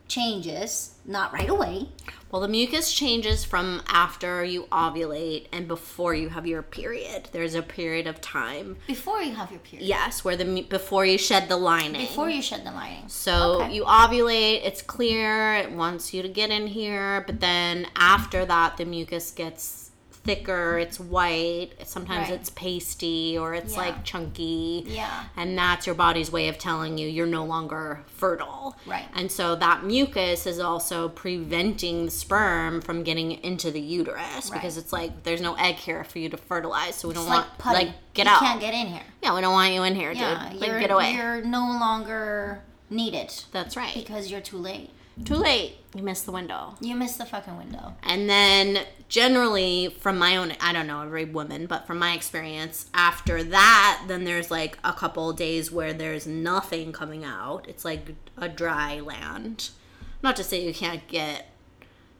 [0.08, 0.96] changes.
[1.06, 1.90] Not right away.
[2.32, 7.30] Well, the mucus changes from after you ovulate and before you have your period.
[7.32, 8.76] There's a period of time.
[8.88, 9.88] Before you have your period.
[9.88, 12.02] Yes, where the mu- before you shed the lining.
[12.02, 13.08] Before you shed the lining.
[13.08, 13.74] So Okay.
[13.76, 18.76] you ovulate, it's clear, it wants you to get in here, but then after that,
[18.76, 19.87] the mucus gets
[20.28, 22.38] thicker, it's white, sometimes Right.
[22.40, 23.80] it's pasty or it's Yeah.
[23.80, 24.84] like chunky.
[24.86, 25.24] Yeah.
[25.38, 28.76] And that's your body's way of telling you you're no longer fertile.
[28.86, 29.06] Right.
[29.16, 34.62] And so that mucus is also preventing the sperm from getting into the uterus Right.
[34.62, 37.30] because it's like there's no egg here for you to fertilize, so we don't It's
[37.34, 37.86] want like putty.
[37.86, 38.42] like get you out.
[38.42, 39.04] You can't get in here.
[39.24, 40.60] yeah, we don't want you in here, Yeah, dude.
[40.62, 41.14] Like, get away.
[41.14, 43.94] you're no longer needed That's right.
[43.94, 44.90] because you're too late.
[45.26, 45.78] Too late.
[45.96, 46.76] You missed the window.
[46.80, 47.96] You missed the fucking window.
[48.04, 52.88] And then generally from my own I don't know every woman, but from my experience,
[52.94, 57.66] after that, then there's like a couple days where there's nothing coming out.
[57.68, 59.70] It's like a dry land.
[60.22, 61.48] Not to say you can't get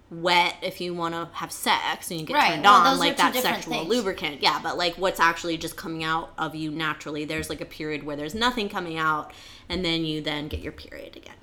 [0.10, 3.18] wet if you want to have sex and you get Right, turned well, on, like
[3.18, 3.90] that sexual things.
[3.90, 4.42] lubricant.
[4.42, 8.04] Yeah, but like what's actually just coming out of you naturally, there's like a period
[8.04, 9.34] where there's nothing coming out,
[9.70, 11.36] and then you then get your period again.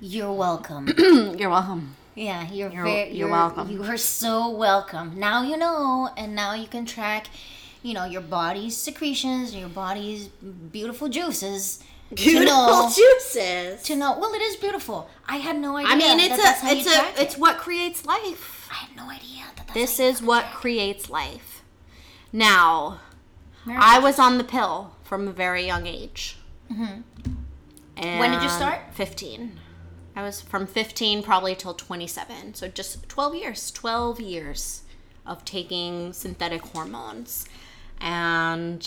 [0.00, 0.88] You're welcome.
[1.38, 1.96] You're welcome.
[2.14, 3.70] Yeah, you're You're- very, you're you're, welcome.
[3.70, 5.18] You are so welcome.
[5.18, 7.28] Now you know, and now you can track,
[7.82, 11.82] you know, your body's secretions, your body's beautiful juices.
[12.16, 13.82] to know, juices.
[13.84, 14.18] to know.
[14.18, 15.08] Well, it is beautiful.
[15.28, 15.92] I had no idea.
[15.92, 17.40] I mean, that it's that's how a, it's a, it's it.
[17.40, 18.68] what creates life.
[18.70, 21.62] I had no idea that that's This is what track creates life.
[22.32, 23.00] Now.
[23.66, 26.38] I was on the pill from a very young age.
[26.72, 27.02] Mm-hmm.
[28.18, 28.80] When did you start?
[28.94, 29.58] 15.
[30.20, 32.52] I was from 15 probably till 27.
[32.52, 33.70] So just 12 years.
[33.70, 34.82] 12 years
[35.24, 37.46] of taking synthetic hormones.
[38.02, 38.86] And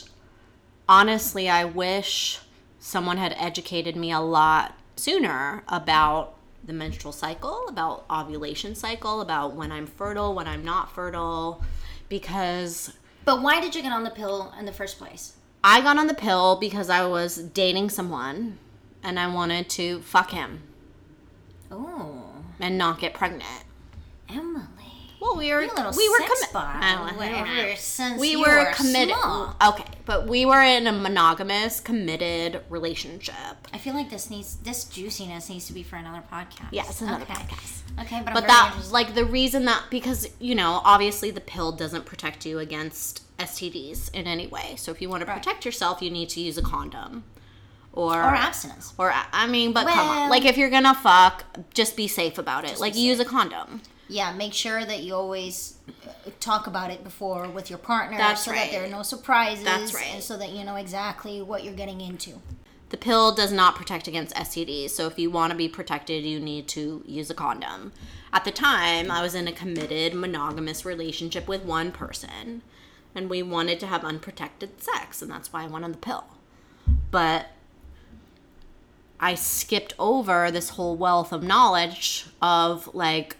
[0.87, 2.39] honestly, I wish
[2.77, 9.55] someone had educated me a lot sooner about the menstrual cycle, about ovulation cycle, about
[9.55, 11.63] when I'm fertile, when I'm not fertile,
[12.09, 12.93] because
[13.25, 15.33] But why did you get on the pill in the first place?
[15.63, 18.59] I got on the pill because I was dating someone
[19.01, 20.61] and I wanted to fuck him
[21.73, 22.23] Oh,
[22.59, 23.63] and not get pregnant.
[24.29, 24.63] Emily.
[25.19, 25.67] Well, we were we
[26.09, 26.75] were sex commi- bot.
[26.83, 27.21] I don't know.
[27.61, 29.15] Ever since we were committed.
[29.15, 29.55] small.
[29.69, 33.35] Okay, but we were in a monogamous, committed relationship.
[33.73, 36.67] I feel like this needs this juiciness needs to be for another podcast.
[36.71, 37.33] Yes, another okay.
[37.35, 37.79] podcast.
[38.01, 38.91] Okay, but, But that, interested.
[38.91, 44.11] like, the reason that because you know, obviously, the pill doesn't protect you against STDs
[44.13, 44.75] in any way.
[44.77, 45.37] So if you want to Right.
[45.41, 47.23] protect yourself, you need to use a condom,
[47.93, 48.93] or or abstinence.
[48.97, 52.65] Or I mean, but come on, like if you're gonna fuck, just be safe about
[52.65, 52.79] it.
[52.79, 53.81] like use a condom.
[54.09, 58.43] Yeah, make sure that you always uh, talk about it before with your partner, That's
[58.43, 58.59] so right.
[58.59, 59.63] that there are no surprises.
[59.63, 60.07] That's right.
[60.13, 62.41] and so that you know exactly what you're getting into.
[62.89, 64.91] The pill does not protect against STDs.
[64.91, 67.91] So if you want to be protected, you need to use a condom.
[68.31, 72.61] At the time, I was in a committed monogamous relationship with one person,
[73.15, 76.25] and we wanted to have unprotected sex, and that's why I went on the pill.
[77.09, 77.47] But
[79.23, 83.37] I skipped over this whole wealth of knowledge of like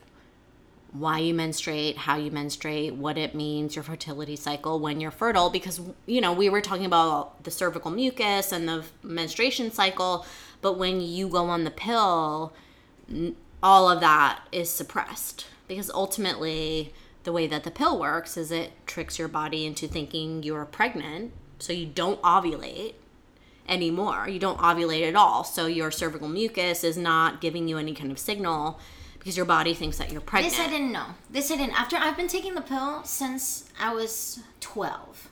[0.94, 5.50] why you menstruate, how you menstruate, what it means, your fertility cycle, when you're fertile,
[5.50, 10.26] because, you know, we were talking about the cervical mucus and the menstruation cycle,
[10.62, 12.54] but when you go on the pill,
[13.62, 16.94] all of that is suppressed because ultimately
[17.26, 21.34] the way that the pill works is it tricks your body into thinking you're pregnant
[21.60, 22.94] so you don't ovulate
[23.68, 27.94] anymore you don't ovulate at all so your cervical mucus is not giving you any
[27.94, 28.80] kind of signal
[29.18, 31.06] because your body thinks that you're pregnant This I didn't know.
[31.32, 31.80] This I didn't.
[31.80, 35.30] After I've been taking the pill since I was 12.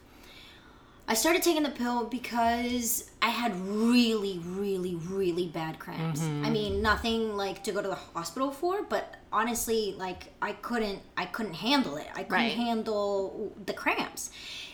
[1.10, 6.22] I started taking the pill because I had really, really, really bad cramps.
[6.22, 6.46] Mm-hmm.
[6.46, 11.02] I mean, nothing like to go to the hospital for, but honestly, like I couldn't,
[11.18, 12.08] I couldn't handle it.
[12.16, 12.54] I couldn't Right.
[12.54, 14.30] handle the cramps,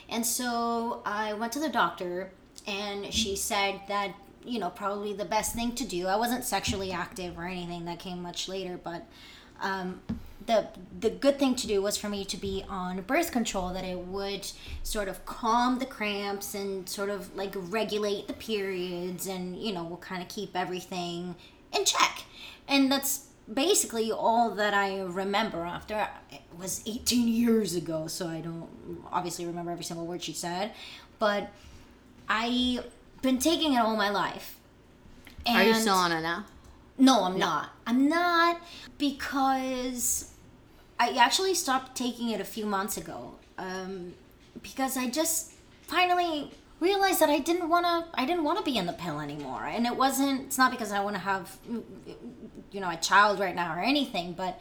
[0.09, 2.33] and so I went to the doctor,
[2.67, 4.13] and she said that
[4.45, 6.07] you know probably the best thing to do.
[6.07, 7.85] I wasn't sexually active or anything.
[7.85, 9.05] That came much later, but
[9.61, 10.01] um,
[10.47, 10.67] the
[10.99, 13.97] the good thing to do was for me to be on birth control that it
[13.97, 14.49] would
[14.81, 19.83] sort of calm the cramps and sort of like regulate the periods and you know
[19.83, 21.35] will kind of keep everything
[21.75, 22.23] in check
[22.67, 28.39] and that's basically all that i remember after it was 18 years ago so i
[28.39, 28.69] don't
[29.11, 30.71] obviously remember every single word she said
[31.19, 31.49] but
[32.29, 32.79] i
[33.21, 34.57] been taking it all my life
[35.45, 36.45] are you And- still on it now
[36.97, 37.69] no, I'm not.
[37.85, 38.59] I'm not
[38.97, 40.31] because
[40.99, 43.35] I actually stopped taking it a few months ago.
[43.57, 44.13] Um,
[44.61, 45.51] because I just
[45.83, 48.19] finally realized that I didn't want to.
[48.19, 50.45] I didn't want to be in the pill anymore, and it wasn't.
[50.45, 51.57] It's not because I want to have,
[52.71, 54.59] you know, a child right now or anything, but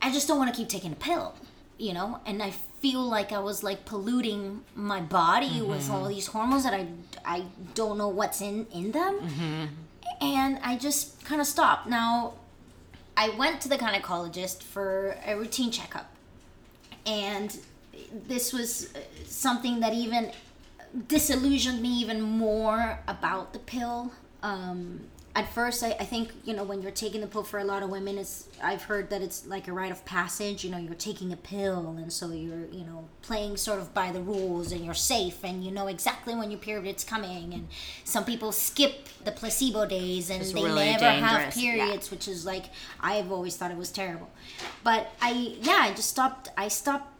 [0.00, 1.34] I just don't want to keep taking a pill.
[1.76, 2.52] You know, and I
[2.84, 4.42] feel like I was like polluting
[4.74, 6.84] my body with all these hormones that I
[7.24, 7.38] I
[7.74, 9.14] don't know what's in in them
[10.20, 11.88] and I just kind of stopped.
[11.88, 12.34] Now,
[13.16, 16.10] I went to the gynecologist for a routine checkup,
[17.06, 17.56] and
[18.26, 18.92] this was
[19.26, 20.32] something that even
[21.08, 24.12] disillusioned me even more about the pill.
[24.42, 25.00] Um,
[25.36, 27.82] at first, I, I think you know when you're taking the pill for a lot
[27.82, 30.64] of women, it's I've heard that it's like a rite of passage.
[30.64, 34.12] You know, you're taking a pill, and so you're you know playing sort of by
[34.12, 37.52] the rules, and you're safe, and you know exactly when your period's coming.
[37.52, 37.66] And
[38.04, 41.62] some people skip the placebo days, and It's they really never have dangerous, yeah.
[41.62, 42.66] periods, which is like
[43.00, 44.30] I've always thought it was terrible.
[44.84, 46.48] But I yeah, I just stopped.
[46.56, 47.10] I stopped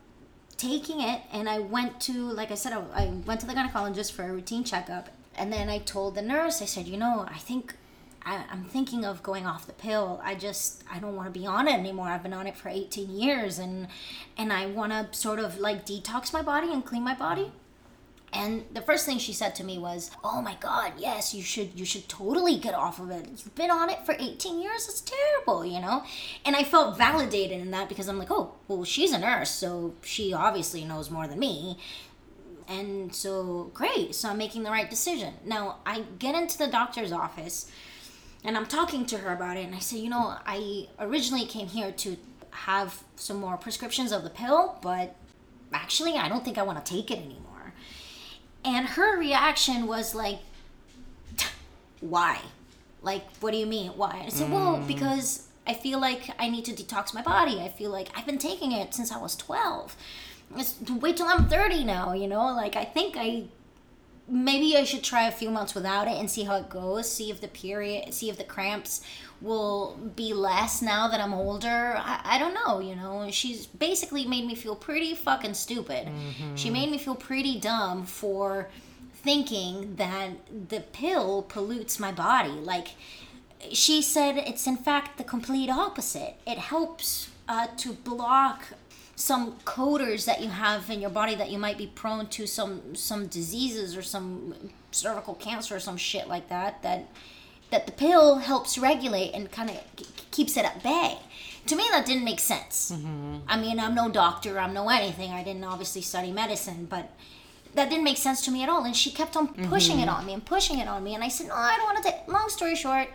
[0.56, 4.12] taking it and I went to like I said I, I went to the gynecologist
[4.12, 7.38] for a routine checkup and then I told the nurse I said you know I
[7.38, 7.74] think
[8.26, 10.20] I, I'm thinking of going off the pill.
[10.24, 12.08] I just I don't want to be on it anymore.
[12.08, 13.88] I've been on it for 18 years, and
[14.36, 17.52] and I want to sort of like detox my body and clean my body.
[18.34, 21.78] And the first thing she said to me was, "Oh my God, yes, you should,
[21.78, 23.28] you should totally get off of it.
[23.28, 24.88] You've been on it for 18 years.
[24.88, 26.02] It's terrible, you know."
[26.44, 29.94] And I felt validated in that because I'm like, "Oh, well, she's a nurse, so
[30.02, 31.78] she obviously knows more than me."
[32.66, 34.14] And so, great.
[34.14, 35.34] So I'm making the right decision.
[35.44, 37.70] Now I get into the doctor's office,
[38.44, 41.68] and I'm talking to her about it, and I say, "You know, I originally came
[41.68, 42.16] here to
[42.50, 45.16] have some more prescriptions of the pill, but
[45.72, 47.72] actually, I don't think I want to take it anymore."
[48.64, 50.38] And her reaction was like,
[52.00, 52.40] why?
[53.02, 53.90] Like, what do you mean?
[53.92, 54.22] Why?
[54.26, 54.86] I said, well, mm.
[54.86, 57.60] because I feel like I need to detox my body.
[57.60, 59.96] I feel like I've been taking it since I was 12.
[60.56, 62.46] It's, wait till I'm 30 now, you know?
[62.54, 63.44] Like, I think I
[64.28, 67.10] maybe I should try a few months without it and see how it goes.
[67.10, 69.02] See if the period, see if the cramps
[69.40, 71.94] will be less now that I'm older.
[71.98, 73.30] I, I don't know, you know.
[73.30, 76.08] She's basically made me feel pretty fucking stupid.
[76.54, 78.70] She made me feel pretty dumb for
[79.12, 80.30] thinking that
[80.68, 82.50] the pill pollutes my body.
[82.50, 82.88] Like,
[83.72, 86.36] she said it's in fact the complete opposite.
[86.46, 88.64] It helps uh, to block
[89.16, 92.94] some coders that you have in your body that you might be prone to some
[92.94, 94.54] some diseases or some
[94.90, 97.08] cervical cancer or some shit like that that
[97.70, 99.80] that the pill helps regulate and kind of
[100.30, 101.18] keeps it at bay.
[101.66, 102.92] To me, that didn't make sense.
[102.94, 103.38] Mm-hmm.
[103.48, 105.32] I mean, I'm no doctor, I'm no anything.
[105.32, 107.10] I didn't obviously study medicine, but
[107.74, 108.84] that didn't make sense to me at all.
[108.84, 110.16] And she kept on pushing it mm-hmm.
[110.16, 111.14] on me and pushing it on me.
[111.14, 112.28] And I said, no, I don't want to take.
[112.28, 113.08] Long story short,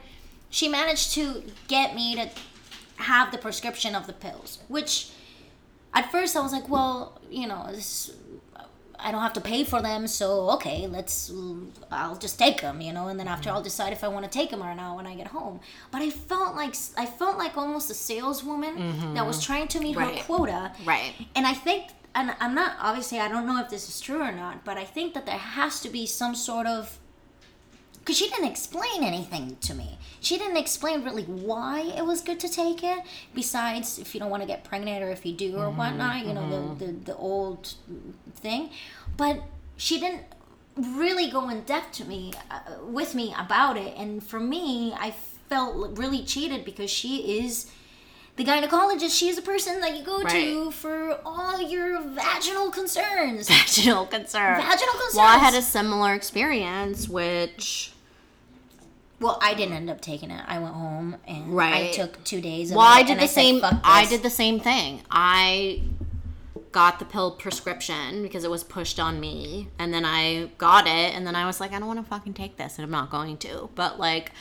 [0.50, 2.30] she managed to get me to
[2.98, 5.12] have the prescription of the pills, which
[5.94, 8.12] at first I was like, well, you know, this,
[9.00, 11.32] I don't have to pay for them, so okay, let's,
[11.90, 13.58] I'll just take them, you know, and then after mm-hmm.
[13.58, 15.62] I'll decide if I want to take them or not when I get home.
[15.92, 19.14] But I felt like I felt like almost a saleswoman mm-hmm.
[19.14, 21.14] that was trying to meet her quota, Right.
[21.36, 24.32] and I think, and I'm not obviously I don't know if this is true or
[24.34, 26.99] not, but I think that there has to be some sort of
[28.00, 29.98] because she didn't explain anything to me.
[30.22, 33.00] She didn't explain really why it was good to take it.
[33.34, 36.34] Besides, if you don't want to get pregnant or if you do or whatnot, you
[36.34, 37.74] know the, the the old
[38.36, 38.70] thing.
[39.16, 39.42] But
[39.78, 40.24] she didn't
[40.76, 45.12] really go in depth to me uh, with me about it, and for me, I
[45.50, 47.72] felt really cheated because she is.
[48.40, 53.50] The gynecologist, she is a person that you go to for all your vaginal concerns.
[53.50, 54.64] Vaginal concerns.
[54.64, 55.16] Vaginal concerns.
[55.16, 57.92] Well, I had a similar experience, which
[59.20, 60.42] Well, I didn't end up taking it.
[60.48, 61.90] I went home and right.
[61.90, 62.72] I took two days.
[62.72, 63.60] Of well, I did the said, same.
[63.60, 65.02] "Fuck I did the same thing.
[65.12, 65.82] I
[66.72, 71.14] got the pill prescription because it was pushed on me, and then I got it,
[71.14, 73.10] and then I was like, I don't want to fucking take this, and I'm not
[73.10, 73.70] going to.
[73.76, 74.32] But like,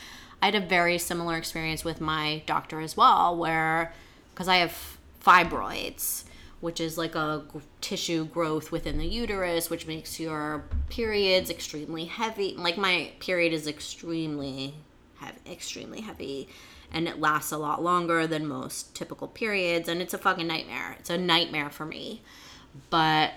[0.41, 3.93] I had a very similar experience with my doctor as well, where
[4.31, 6.23] because I have fibroids.
[6.61, 12.03] Which is like a g- tissue growth within the uterus, which makes your periods extremely
[12.03, 12.53] heavy.
[12.57, 14.73] Like my period is extremely
[15.19, 16.49] heavy, extremely heavy,
[16.91, 20.97] and it lasts a lot longer than most typical periods, and it's a fucking nightmare.
[20.99, 22.23] It's a nightmare for me.
[22.89, 23.35] But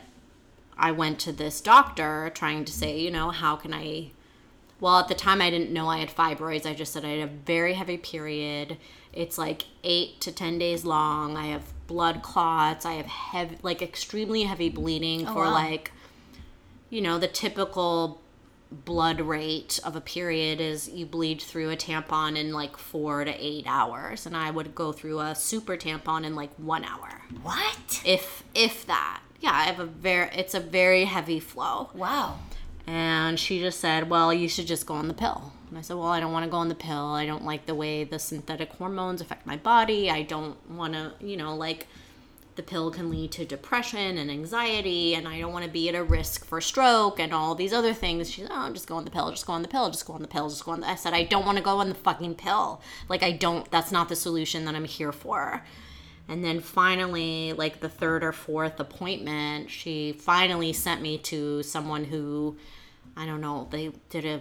[0.76, 4.10] I went to this doctor trying to say, you know, how can I
[4.82, 6.66] well, at the time I didn't know I had fibroids.
[6.66, 8.78] I just said I had a very heavy period.
[9.12, 11.36] It's like 8 to 10 days long.
[11.36, 12.84] I have blood clots.
[12.84, 15.52] I have heavy like extremely heavy bleeding oh, for wow.
[15.52, 15.92] like
[16.90, 18.20] you know, the typical
[18.72, 23.32] blood rate of a period is you bleed through a tampon in like 4 to
[23.32, 27.22] 8 hours and I would go through a super tampon in like 1 hour.
[27.42, 28.02] What?
[28.04, 29.20] If if that.
[29.38, 31.90] Yeah, I have a very it's a very heavy flow.
[31.94, 32.40] Wow.
[32.86, 35.52] And she just said, Well, you should just go on the pill.
[35.68, 37.12] And I said, Well, I don't want to go on the pill.
[37.12, 40.10] I don't like the way the synthetic hormones affect my body.
[40.10, 41.86] I don't want to, you know, like
[42.54, 45.94] the pill can lead to depression and anxiety, and I don't want to be at
[45.94, 48.30] a risk for stroke and all these other things.
[48.30, 50.22] She's, Oh, just go on the pill, just go on the pill, just go on
[50.22, 50.88] the pill, just go on the.
[50.88, 52.82] I said, I don't want to go on the fucking pill.
[53.08, 55.64] Like, I don't, that's not the solution that I'm here for.
[56.28, 62.04] And then finally, like the third or fourth appointment, she finally sent me to someone
[62.04, 62.56] who,
[63.16, 64.40] I don't know, they did a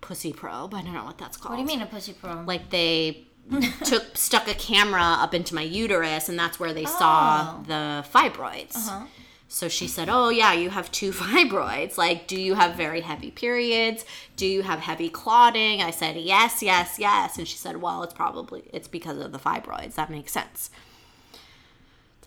[0.00, 0.74] pussy probe.
[0.74, 1.50] I don't know what that's called.
[1.50, 2.46] What do you mean a pussy probe?
[2.46, 3.24] Like they
[3.84, 7.62] took stuck a camera up into my uterus, and that's where they saw Oh.
[7.66, 8.76] the fibroids.
[8.76, 9.06] Uh-huh.
[9.48, 11.96] So she said, "Oh yeah, you have two fibroids.
[11.98, 14.04] Like, do you have very heavy periods?
[14.36, 18.14] Do you have heavy clotting?" I said, "Yes, yes, yes." And she said, "Well, it's
[18.14, 19.94] probably it's because of the fibroids.
[19.94, 20.70] That makes sense."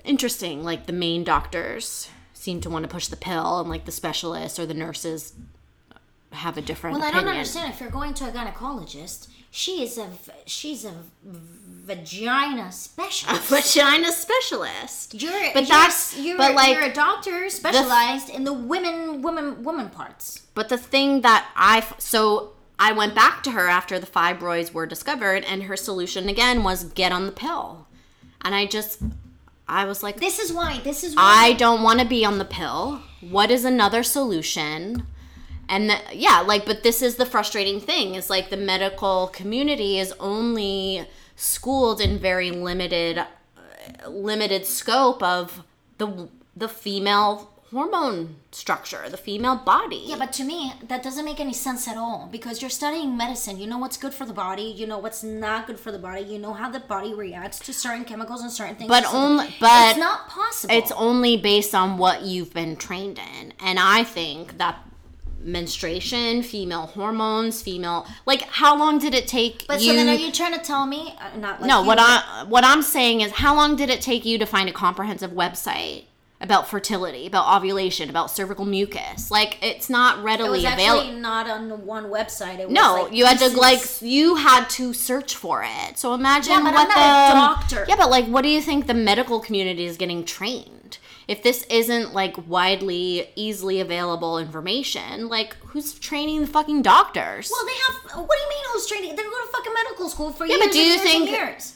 [0.03, 0.63] Interesting.
[0.63, 4.59] Like the main doctors seem to want to push the pill, and like the specialists
[4.59, 5.33] or the nurses
[6.31, 7.73] have a different Well, I don't understand.
[7.73, 10.09] If you're going to a gynecologist, she is a
[10.45, 10.93] she's a
[11.23, 13.51] vagina specialist.
[13.51, 15.13] A vagina specialist.
[15.21, 19.63] You're, But you're, that's- you're, but, like, you're a doctor specialized in the women women
[19.63, 20.43] women parts.
[20.53, 24.85] But the thing that I so I went back to her after the fibroids were
[24.85, 27.87] discovered, and her solution again was get on the pill,
[28.41, 28.99] and I just
[29.67, 30.79] I was like, This is why.
[30.83, 31.23] This is why.
[31.23, 33.01] I don't want to be on the pill.
[33.21, 35.05] What is another solution?
[35.69, 39.99] And the, yeah, like, but this is the frustrating thing is like the medical community
[39.99, 41.05] is only
[41.35, 43.25] schooled in very limited,
[44.07, 45.63] limited scope of
[45.97, 50.01] the the female hormone structure, the female body.
[50.05, 53.59] yeah, but to me, that doesn't make any sense at all because you're studying medicine.
[53.59, 54.63] You know what's good for the body.
[54.63, 56.21] You know what's not good for the body.
[56.23, 58.89] You know how the body reacts to certain chemicals and certain things.
[58.89, 60.73] But So only- but it's not possible.
[60.73, 64.75] it's only based on what you've been trained in and i think that
[65.39, 70.15] menstruation female hormones female like how long did it take But you so then, are
[70.15, 71.13] you trying to tell me?
[71.19, 74.25] Uh, not like no what i what i'm saying is how long did it take
[74.25, 76.05] you to find a comprehensive website
[76.39, 81.19] about fertility about ovulation about cervical mucus like it's not It readily was available actually
[81.19, 82.59] not on one website.
[82.59, 85.97] It was no, like you had to like you had to search for it.
[85.97, 87.85] So imagine Yeah, what I'm not a the doctor.
[87.89, 90.99] Yeah, but like what do you think the medical community is getting trained?
[91.27, 97.49] If this isn't like widely easily available information, like who's training the fucking doctors?
[97.51, 98.27] Well, they have.
[98.27, 98.63] What do you mean?
[98.73, 99.09] Who's training?
[99.15, 101.73] They go to fucking medical school for Yeah, years but do and you think- years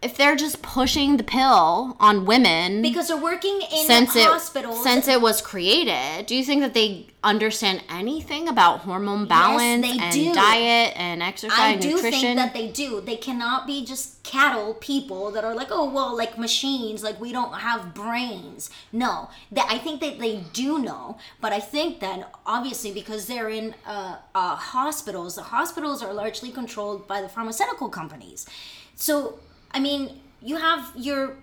[0.00, 4.82] if they're just pushing the pill on women because they're working in since it hospitals.
[4.82, 9.98] since it was created, do you think that they understand anything about hormone balance they
[10.00, 10.32] and do.
[10.32, 12.20] diet and exercise I do nutrition?
[12.20, 13.00] think that they do.
[13.00, 17.32] They cannot be just cattle people that are like, oh well, like machines, like we
[17.32, 18.70] don't have brains.
[18.92, 23.48] No, that I think that they do know, but I think that obviously because they're
[23.48, 28.46] in uh, uh, hospitals, the hospitals are largely controlled by the pharmaceutical companies.
[28.94, 29.38] So
[29.72, 31.36] I mean, you have your.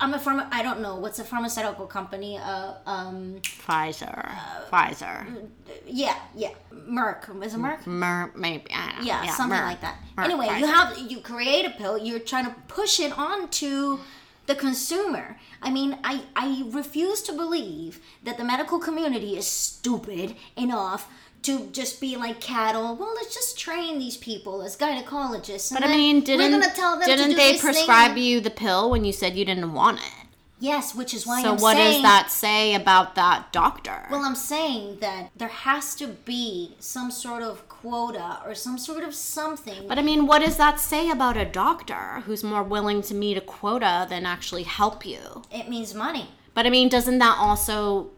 [0.00, 0.48] I'm a pharma.
[0.50, 2.38] I don't know what's a pharmaceutical company.
[2.38, 4.28] Uh, um, Pfizer,
[4.70, 5.46] Pfizer.
[5.86, 7.28] yeah, yeah, Merck.
[7.44, 7.86] Is it Merck?
[7.86, 9.04] Mer, maybe I don't know.
[9.06, 9.96] yeah, something Mer- like that.
[10.16, 11.96] Mer- anyway, you have you create a pill.
[11.98, 13.98] You're trying to push it onto
[14.46, 15.38] the consumer.
[15.60, 21.08] I mean, I I refuse to believe that the medical community is stupid enough
[21.42, 22.94] to just be like cattle.
[22.96, 25.72] Well, let's just train these people as gynecologists.
[25.72, 28.90] But I mean, didn't gonna tell them didn't they thing prescribe and- you the pill
[28.90, 30.12] when you said you didn't want it?
[30.60, 31.94] Yes, which is why So I'm what saying.
[31.94, 34.06] does that say about that doctor?
[34.12, 39.02] Well, I'm saying that there has to be some sort of quota or some sort
[39.02, 39.88] of something.
[39.88, 43.36] but I mean, what does that say about a doctor who's more willing to meet
[43.36, 45.42] a quota than actually help you?
[45.50, 46.28] it means money.
[46.54, 48.10] But I mean, doesn't that also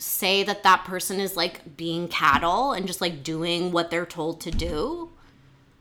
[0.00, 4.40] say that that person is like being cattle and just like doing what they're told
[4.40, 5.10] to do?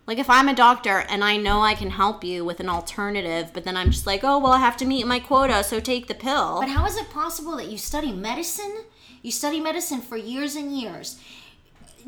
[0.06, 3.52] Like if I'm a doctor and I know I can help you with an alternative,
[3.54, 6.08] but then I'm just like, "Oh, well, I have to meet my quota, so take
[6.08, 8.86] the pill." But how is it possible that you study medicine?
[9.22, 11.20] You study medicine for years and years,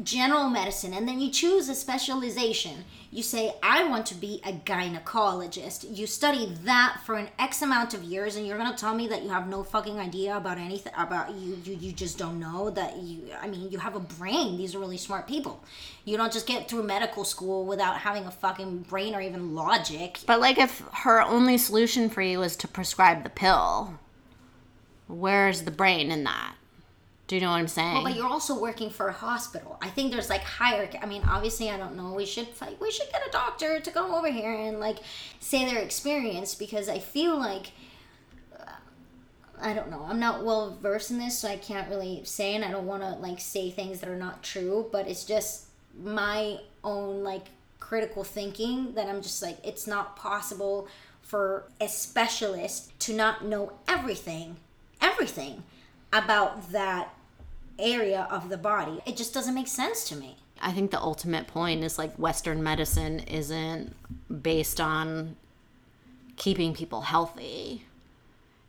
[0.03, 2.85] general medicine, and then you choose a specialization.
[3.11, 5.85] You say, I want to be a gynecologist.
[5.95, 9.23] You study that for an X amount of years, and you're gonna tell me that
[9.23, 11.57] you have no fucking idea about anything about you.
[11.63, 13.29] You, you just don't know that you.
[13.41, 14.57] I mean, you have a brain.
[14.57, 15.63] These are really smart people.
[16.05, 20.19] You don't just get through medical school without having a fucking brain or even logic.
[20.25, 23.99] But like if her only solution for you is to prescribe the pill,
[25.07, 26.55] where's the brain in that?
[27.31, 28.03] Do you know what I'm saying?
[28.03, 29.77] But you're also working for a hospital.
[29.81, 30.99] I think there's like hierarchy.
[31.01, 32.11] I mean, obviously, I don't know.
[32.11, 34.97] We should like we should get a doctor to come over here and like
[35.39, 37.71] say their experience because I feel like
[38.59, 38.73] uh,
[39.61, 40.05] I don't know.
[40.09, 43.01] I'm not well versed in this, so I can't really say, and I don't want
[43.01, 44.89] to like say things that are not true.
[44.91, 45.67] But it's just
[46.03, 47.45] my own like
[47.79, 50.89] critical thinking that I'm just like it's not possible
[51.21, 54.57] for a specialist to not know everything,
[54.99, 55.63] everything
[56.11, 57.13] about that
[57.79, 58.99] area of the body.
[59.05, 60.37] It just doesn't make sense to me.
[60.61, 63.95] I think the ultimate point is like Western medicine isn't
[64.41, 65.35] based on
[66.37, 67.85] keeping people healthy.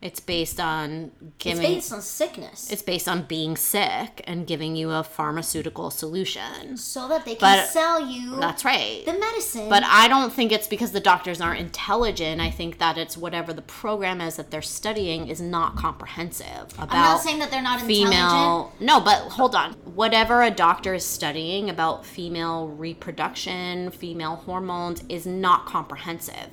[0.03, 2.69] It's based on It's giving based on sickness.
[2.69, 6.75] it's based on being sick and giving you a pharmaceutical solution.
[6.75, 9.05] so that they can But- sell you That's right.
[9.05, 9.69] the medicine.
[9.69, 12.41] But I don't think it's because the doctors aren't intelligent.
[12.41, 16.91] I think that it's whatever the program is that they're studying is not comprehensive about
[16.93, 18.11] I'm not saying that they're not intelligent.
[18.13, 18.73] female.
[18.81, 19.73] No, but hold on.
[19.85, 26.49] Whatever a doctor is studying about female reproduction, female hormones is not comprehensive.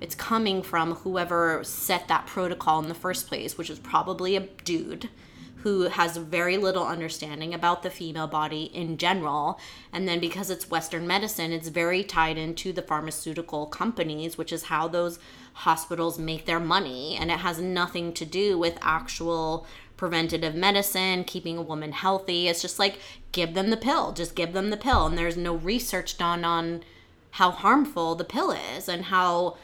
[0.00, 4.40] It's coming from whoever set that protocol in the first place, which is probably a
[4.40, 5.08] dude
[5.62, 9.60] who has very little understanding about the female body in general.
[9.92, 14.64] And then because it's Western medicine, it's very tied into the pharmaceutical companies, which is
[14.64, 15.18] how those
[15.52, 17.16] hospitals make their money.
[17.20, 19.66] And it has nothing to do with actual
[19.98, 22.48] preventative medicine, keeping a woman healthy.
[22.48, 22.98] It's just like
[23.32, 25.04] give them the pill, just give them the pill.
[25.06, 26.82] And there's no research done on
[27.32, 29.58] how harmful the pill is and how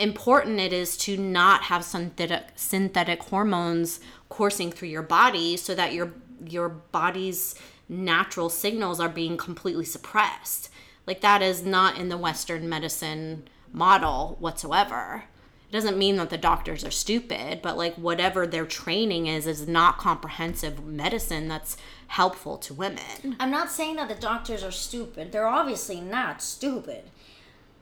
[0.00, 5.92] important it is to not have synthetic synthetic hormones coursing through your body so that
[5.92, 6.12] your
[6.44, 7.54] your body's
[7.88, 10.70] natural signals are being completely suppressed.
[11.06, 15.24] Like that is not in the western medicine model whatsoever.
[15.68, 19.68] It doesn't mean that the doctors are stupid, but like whatever their training is is
[19.68, 21.76] not comprehensive medicine that's
[22.08, 23.36] helpful to women.
[23.38, 25.30] I'm not saying that the doctors are stupid.
[25.30, 27.04] They're obviously not stupid.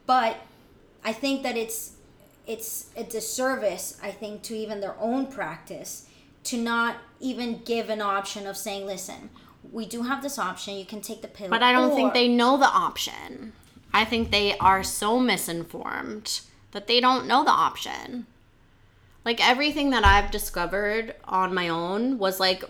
[0.05, 0.39] But
[1.05, 1.93] I think that it's
[2.49, 6.09] it's a disservice, I think, to even their own practice
[6.45, 9.29] to not even give an option of saying, listen,
[9.71, 10.77] we do have this option.
[10.77, 11.51] You can take the pill.
[11.51, 13.53] But I don't think they know the option.
[13.93, 16.41] I think they are so misinformed
[16.73, 18.27] that they don't know the option.
[19.27, 22.65] Like everything that I've discovered on my own was like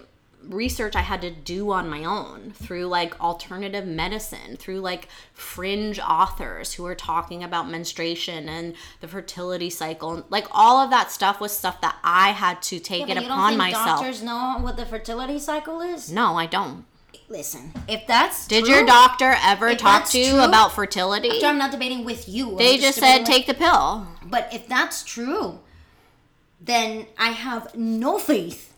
[0.44, 5.98] research I had to do on my own through like alternative medicine, through like fringe
[6.00, 10.24] authors who are talking about menstruation and the fertility cycle.
[10.30, 13.22] Like all of that stuff was stuff that I had to take Yeah, it but
[13.24, 13.86] you don't upon myself.
[14.00, 16.10] doctors know what the fertility cycle is?
[16.10, 16.84] No, I don't.
[17.30, 21.44] Listen, if that's Did true, your doctor ever talk to you true, about fertility?
[21.44, 22.52] I'm not debating with you.
[22.52, 24.06] I'm They just debating said with- take the pill.
[24.24, 25.58] But if that's true,
[26.60, 28.74] then I have no faith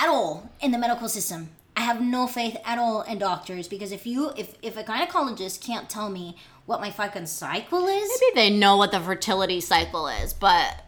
[0.00, 1.50] at all in the medical system.
[1.76, 5.60] I have no faith at all in doctors because if you if if a gynecologist
[5.64, 6.36] can't tell me
[6.66, 10.84] what my fucking cycle is, Maybe they know what the fertility cycle is, but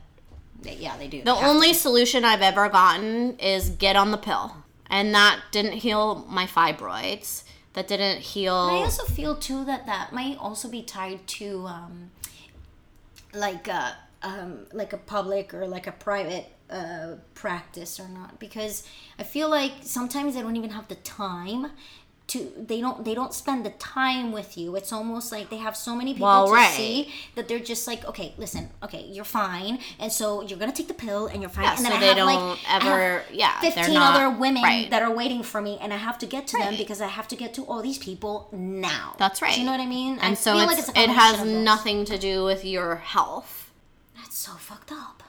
[0.60, 1.22] they- yeah, they do.
[1.22, 4.56] the Have only solution I've ever gotten is get on the pill.
[4.90, 7.44] And that didn't heal my fibroids.
[7.72, 12.10] That didn't heal I also feel too that that might also be tied to um,
[13.32, 18.86] like a um, like a public or like a private uh, practice or not because
[19.18, 21.66] I feel like sometimes they don't even have the time
[22.28, 24.76] to they don't they don't spend the time with you.
[24.76, 26.70] It's almost like they have so many people Well, to right.
[26.70, 30.86] see that they're just like okay listen okay you're fine and so you're gonna take
[30.88, 32.84] the pill and you're fine Yeah, and then so I have don't like I have
[32.86, 34.88] ever- yeah, they're 15 not- other women right.
[34.90, 37.26] that are waiting for me and I have to get to them because I have
[37.28, 39.14] to get to all these people now.
[39.18, 39.52] That's right.
[39.54, 40.18] Do you know what I mean?
[40.20, 41.64] I And so feel it's, like it has combination of those.
[41.64, 43.72] nothing to do with your health.
[44.16, 45.21] That's so fucked up.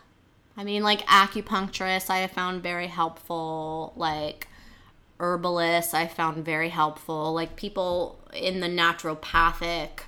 [0.56, 3.94] I mean, like acupuncturists, I have found very helpful.
[3.96, 4.48] Like
[5.20, 7.34] herbalists, I found very helpful.
[7.34, 10.02] Like people in the naturopathic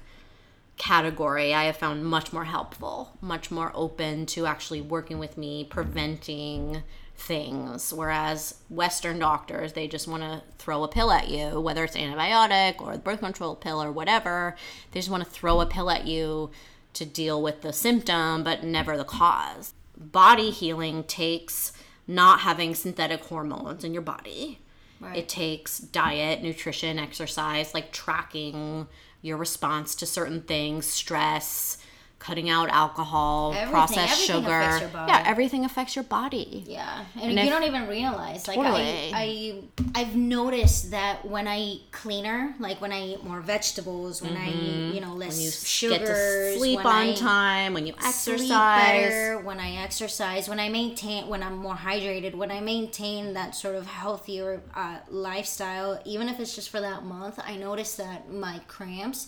[0.77, 5.63] category, I have found much more helpful, much more open to actually working with me,
[5.63, 6.83] preventing
[7.17, 7.93] things.
[7.93, 12.81] Whereas Western doctors, they just want to throw a pill at you, whether it's antibiotic
[12.81, 14.55] or the birth control pill or whatever.
[14.91, 16.51] They just want to throw a pill at you
[16.93, 19.73] to deal with the symptom, but never the cause.
[19.97, 21.71] Body healing takes
[22.07, 24.59] not having synthetic hormones in your body.
[24.99, 25.17] Right.
[25.17, 28.87] It takes diet, nutrition, exercise, like tracking
[29.21, 31.77] your response to certain things, stress,
[32.25, 34.59] cutting out alcohol, Everything- processed everything sugar.
[34.59, 35.11] affects your body.
[35.11, 36.63] Yeah, everything affects your body.
[36.67, 38.47] Yeah, and, And you if- don't even realize.
[38.47, 38.81] Like Totally.
[39.13, 39.61] I,
[39.93, 44.35] I, I've noticed that when I eat cleaner, like when I eat more vegetables, when
[44.35, 45.35] I eat, you know, less Mm-hmm.
[45.35, 48.49] When you sugars, get to sleep on I time, when you exercise.
[48.49, 53.53] better, when I exercise, when I maintain, when I'm more hydrated, when I maintain that
[53.55, 58.31] sort of healthier uh, lifestyle, even if it's just for that month, I notice that
[58.31, 59.27] my cramps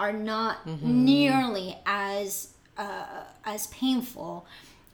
[0.00, 1.04] are not Mm-hmm.
[1.04, 4.46] nearly as uh, as painful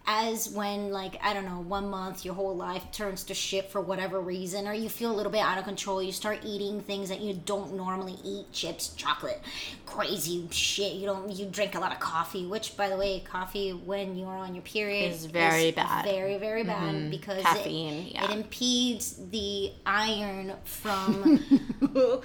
[0.06, 3.80] as when like i don't know one month your whole life turns to shit for
[3.80, 7.08] whatever reason or you feel a little bit out of control you start eating things
[7.08, 9.40] that you don't normally eat chips chocolate
[9.84, 13.70] crazy shit you don't you drink a lot of coffee which by the way coffee
[13.72, 16.04] when you're on your period Is very bad.
[16.04, 16.08] Mm-hmm.
[16.08, 18.24] very very bad because Caffeine, it, yeah.
[18.24, 21.40] it impedes the iron from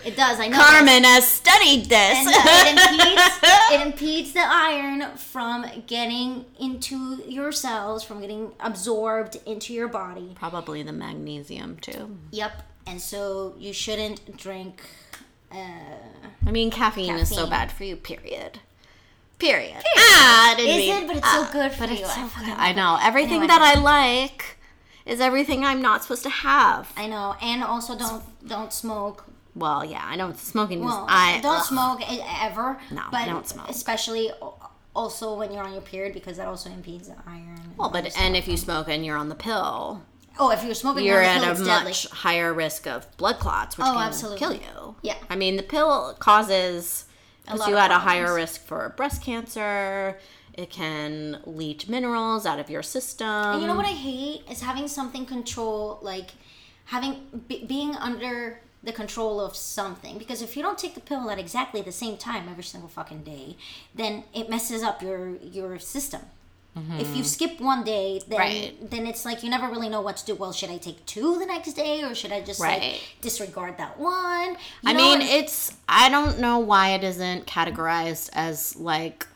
[0.05, 0.57] it does i know.
[0.57, 2.17] Carmen has studied this.
[2.17, 3.39] And it impedes
[3.71, 7.70] it impedes the iron from getting into your cells,
[8.03, 10.35] from getting absorbed into your body.
[10.35, 12.17] Probably the magnesium too.
[12.31, 12.63] Yep.
[12.87, 14.81] And so you shouldn't drink.
[15.51, 15.57] Uh,
[16.45, 17.95] I mean, caffeine, is so bad for you.
[17.95, 18.59] Period.
[19.37, 19.81] Period.
[19.97, 21.07] Ah, I didn't Is mean- it?
[21.07, 22.05] But it's so ah, good for but you.
[22.05, 22.57] It's I so fucking good.
[22.57, 24.57] I know everything that I like
[25.05, 26.91] is everything I'm not supposed to have.
[26.95, 27.35] I know.
[27.41, 29.25] And also don't don't smoke.
[29.55, 30.85] Well, yeah, I know smoking is.
[30.85, 31.65] Well, I don't ugh.
[31.65, 32.01] smoke
[32.41, 32.79] ever.
[32.91, 33.67] No, but I don't smoke.
[33.69, 34.31] Especially
[34.95, 37.73] also when you're on your period because that also impedes the iron.
[37.77, 40.03] Well, but and if you smoke and you're on the pill,
[40.39, 41.83] Oh, if you're smoking you're at pill, a deadly.
[41.91, 44.39] much higher risk of blood clots, which Oh, can absolutely.
[44.39, 44.95] kill you.
[45.01, 45.15] Yeah.
[45.29, 47.05] I mean, the pill causes
[47.45, 50.17] puts you at a higher risk for breast cancer.
[50.53, 53.27] It can leach minerals out of your system.
[53.27, 56.31] And you know what I hate is having something control, like
[56.85, 60.17] having be, being under the control of something.
[60.17, 63.23] Because if you don't take the pill at exactly the same time every single fucking
[63.23, 63.55] day,
[63.93, 66.21] then it messes up your your system.
[66.97, 68.39] If you skip one day, then Mm-hmm.
[68.39, 68.89] Right.
[68.91, 70.35] then it's like you never really know what to do.
[70.35, 72.81] Well, should I take two the next day, or should I just Right.
[72.81, 74.51] like disregard that one?
[74.81, 79.27] You I know, mean, and- it's I don't know why it isn't categorized as like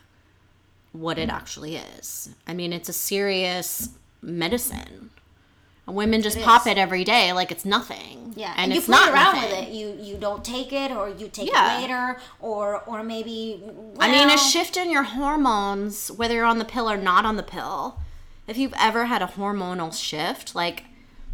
[0.92, 2.30] what it actually is.
[2.46, 3.90] I mean, it's a serious
[4.22, 5.10] medicine.
[5.86, 6.66] Women just It pop is.
[6.72, 8.34] it every day like it's nothing.
[8.36, 9.50] Yeah, and, and, you it's play not around nothing.
[9.60, 9.72] with it.
[9.72, 11.78] You you don't take it, or you take Yeah.
[11.78, 13.62] it later, or or maybe.
[13.98, 17.36] I mean, a shift in your hormones, whether you're on the pill or not on
[17.36, 17.98] the pill,
[18.46, 20.84] if you've ever had a hormonal shift, like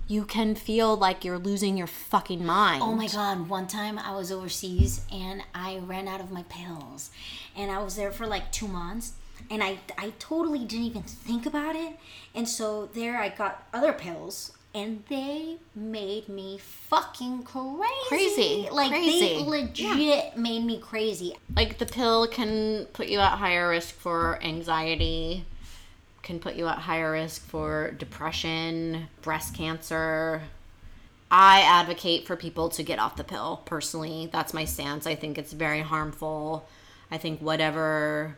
[0.07, 2.83] you can feel like you're losing your fucking mind.
[2.83, 7.11] Oh my god, one time I was overseas and I ran out of my pills.
[7.57, 9.13] And I was there for like 2 months
[9.51, 11.99] and I I totally didn't even think about it.
[12.35, 18.09] And so there I got other pills and they made me fucking crazy.
[18.09, 18.69] Crazy.
[18.71, 19.21] Like Crazy.
[19.21, 21.37] they legit made me crazy.
[21.55, 25.45] Like the pill can put you at higher risk for anxiety,
[26.23, 30.43] can put you at higher risk for depression, breast cancer.
[31.31, 34.29] I advocate for people to get off the pill personally.
[34.33, 35.07] That's my stance.
[35.07, 36.67] I think it's very harmful.
[37.11, 38.37] I think whatever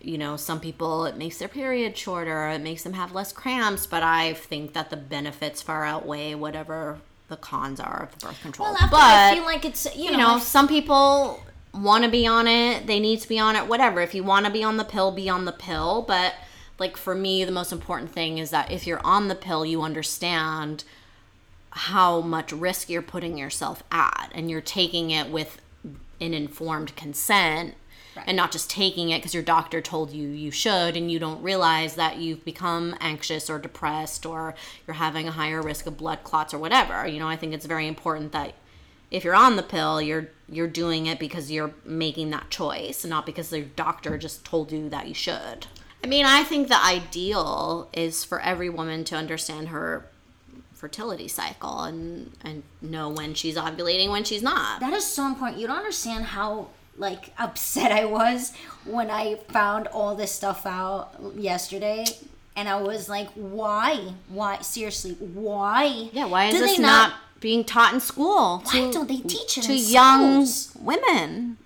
[0.00, 3.86] you know, some people it makes their period shorter, it makes them have less cramps,
[3.86, 6.98] but I think that the benefits far outweigh whatever
[7.28, 8.72] the cons are of the birth control.
[8.72, 11.42] Well, but I feel like it's you, you know, some people
[11.72, 14.00] want to be on it, they need to be on it, whatever.
[14.00, 16.02] If you want to be on the pill, be on the pill.
[16.02, 16.34] But,
[16.78, 19.82] like, for me, the most important thing is that if you're on the pill, you
[19.82, 20.84] understand
[21.70, 25.60] how much risk you're putting yourself at and you're taking it with
[26.20, 27.74] an informed consent
[28.26, 31.42] and not just taking it because your doctor told you you should and you don't
[31.42, 34.54] realize that you've become anxious or depressed or
[34.86, 37.06] you're having a higher risk of blood clots or whatever.
[37.06, 38.54] You know i think it's very important that
[39.10, 43.26] if you're on the pill you're you're doing it because you're making that choice not
[43.26, 45.66] because your doctor just told you that you should.
[46.02, 50.06] I mean i think the ideal is for every woman to understand her
[50.80, 54.80] fertility cycle and and know when she's ovulating when she's not.
[54.80, 55.60] That is so important.
[55.60, 56.68] You don't understand how
[57.00, 58.52] like upset I was
[58.84, 62.04] when I found all this stuff out yesterday.
[62.56, 64.12] And I was like, why?
[64.28, 64.60] Why?
[64.60, 65.12] Seriously,
[65.44, 66.10] why?
[66.12, 69.56] yeah why is this they not, being taught in school Why to- don't they teach
[69.58, 70.76] it to young schools?
[70.84, 71.56] women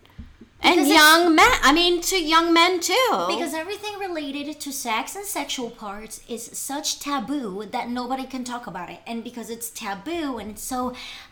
[0.63, 4.73] and Because it's- young men i mean to young men too Because everything related to
[4.73, 9.01] sex and sexual parts is such taboo that nobody can talk about it.
[9.07, 10.81] And because it's taboo and it's so,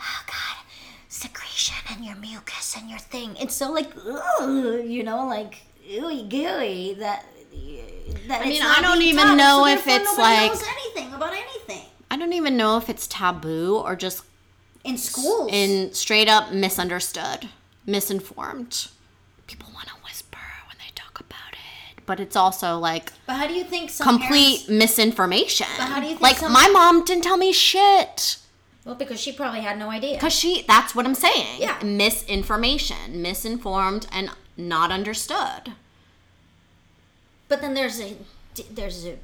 [0.00, 0.56] oh God,
[1.22, 3.36] secretion and your mucus and your thing.
[3.40, 5.54] It's so like, ugh, you know, like
[5.90, 7.24] ooey gooey that.
[8.28, 11.84] That I mean, I don't even taught, know so if it's like- anything about anything
[12.10, 14.22] i don't even know if it's taboo or just
[14.84, 15.48] in schools.
[15.52, 17.48] in straight up misunderstood,
[17.86, 18.88] misinformed.
[19.46, 23.46] People want to whisper when they talk about it, but it's also like but how
[23.46, 25.66] do you think some complete parents- misinformation.
[25.78, 28.36] But how do you think like my mom didn't tell me shit
[28.84, 30.14] well, because she probably had no idea.
[30.14, 30.64] because she.
[30.66, 31.60] That's what I'm saying.
[31.60, 31.78] Yeah.
[31.84, 35.72] misinformation, misinformed, and not understood.
[37.48, 38.16] But then there's a
[38.70, 39.18] there's a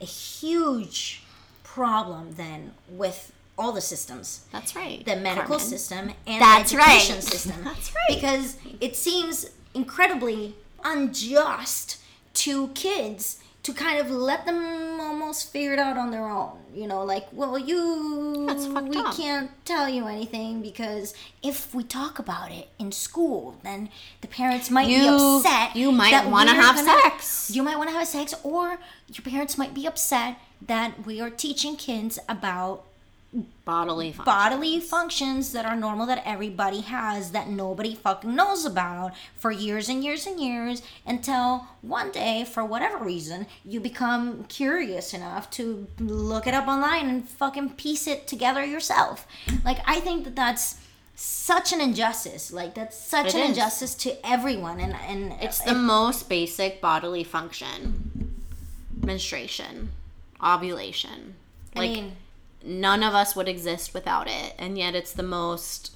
[0.00, 1.22] a huge
[1.62, 4.44] problem then with all the systems.
[4.50, 5.04] That's right.
[5.04, 5.66] The medical Carmen.
[5.66, 7.24] system and That's the education right.
[7.32, 7.64] system.
[7.64, 8.14] That's right.
[8.16, 10.54] Because it seems incredibly
[10.84, 11.98] unjust
[12.34, 16.58] to kids to kind of let them almost figure it out on their own.
[16.74, 19.14] You know, like, well, you That's fucked we up.
[19.16, 23.88] can't tell you anything because if we talk about it in school, then
[24.20, 25.76] the parents might be You- upset.
[25.76, 27.50] you might that wanna we're have sex.
[27.54, 31.30] You might want to have sex, or your parents might be upset that we are
[31.30, 32.84] teaching kids about
[33.64, 34.24] bodily function.
[34.24, 39.88] bodily functions that are normal that everybody has that nobody fucking knows about for years
[39.88, 45.86] and years and years until one day for whatever reason you become curious enough to
[45.98, 49.26] look it up online and fucking piece it together yourself
[49.64, 50.80] like i think that that's
[51.16, 53.48] such an injustice like that's such It an is.
[53.50, 58.32] injustice to everyone and and It's the most basic bodily function.
[59.02, 59.90] Menstruation,
[60.42, 61.34] ovulation.
[61.76, 62.16] I Like mean,
[62.64, 65.94] none of us would exist without it, and yet it's the most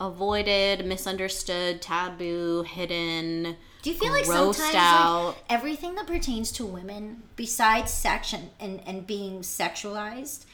[0.00, 3.56] avoided, misunderstood, taboo, hidden.
[3.82, 9.06] Do you feel like sometimes like, everything that pertains to women, besides section and, and
[9.06, 10.44] being sexualized,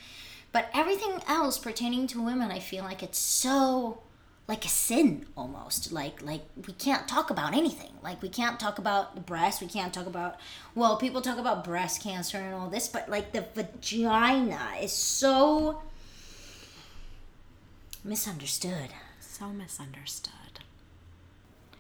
[0.53, 4.03] but everything else pertaining to women, I feel like it's so
[4.49, 5.93] like a sin almost.
[5.93, 7.93] Like like we can't talk about anything.
[8.03, 9.61] Like we can't talk about the breast.
[9.61, 10.37] We can't talk about
[10.75, 15.83] well, people talk about breast cancer and all this, but like the vagina is so
[18.05, 18.91] misunderstood.
[19.21, 20.33] So misunderstood.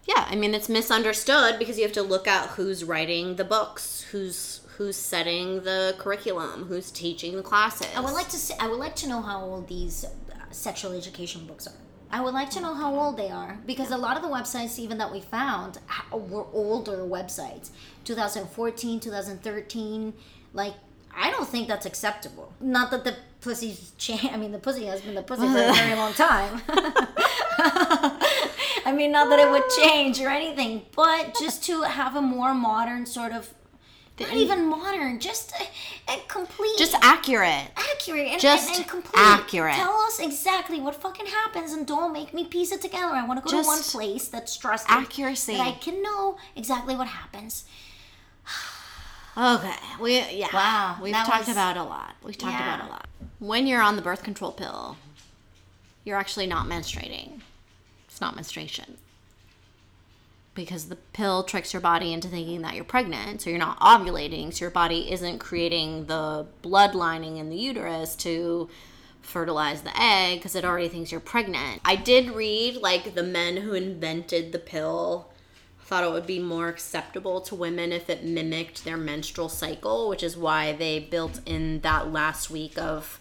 [0.04, 4.02] Yeah, I mean it's misunderstood because you have to look at who's writing the books,
[4.10, 7.86] who's who's setting the curriculum, who's teaching the classes.
[7.96, 10.92] I would like to see, I would like to know how old these uh, sexual
[10.92, 11.72] education books are.
[12.10, 14.78] I would like to know how old they are because a lot of the websites
[14.78, 15.78] even that we found
[16.12, 17.70] were older websites.
[18.04, 20.14] 2014, 2013,
[20.52, 20.74] like
[21.18, 22.52] I don't think that's acceptable.
[22.60, 25.72] Not that the pussy's cha- I mean the pussy has been the pussy for a
[25.72, 26.62] very long time.
[28.84, 32.54] I mean not that it would change or anything, but just to have a more
[32.54, 33.52] modern sort of
[34.18, 37.68] not even modern, just a, a complete just accurate.
[37.76, 39.12] accurate and, Just and, and complete.
[39.16, 39.74] accurate.
[39.74, 43.14] Tell us exactly what fucking happens and don't make me piece it together.
[43.14, 44.90] I want to go to one place that's trusted.
[44.90, 45.56] accuracy.
[45.58, 47.64] That I can know exactly what happens.
[49.38, 49.74] Okay.
[50.00, 50.48] We yeah.
[50.54, 52.14] Wow, We've talked was- about a lot.
[52.24, 52.74] We've talked Yeah.
[52.76, 53.06] about a lot.
[53.38, 54.96] When you're on the birth control pill,
[56.04, 57.40] you're actually not menstruating.
[58.08, 58.96] It's not menstruation.
[60.56, 64.52] Because the pill tricks your body into thinking that you're pregnant, so you're not ovulating,
[64.52, 68.68] so your body isn't creating the blood lining in the uterus to
[69.20, 71.80] fertilize the egg because it already thinks you're pregnant.
[71.84, 75.30] I did read like the men who invented the pill
[75.86, 80.22] thought it would be more acceptable to women if it mimicked their menstrual cycle, which
[80.22, 83.20] is why they built in that last week of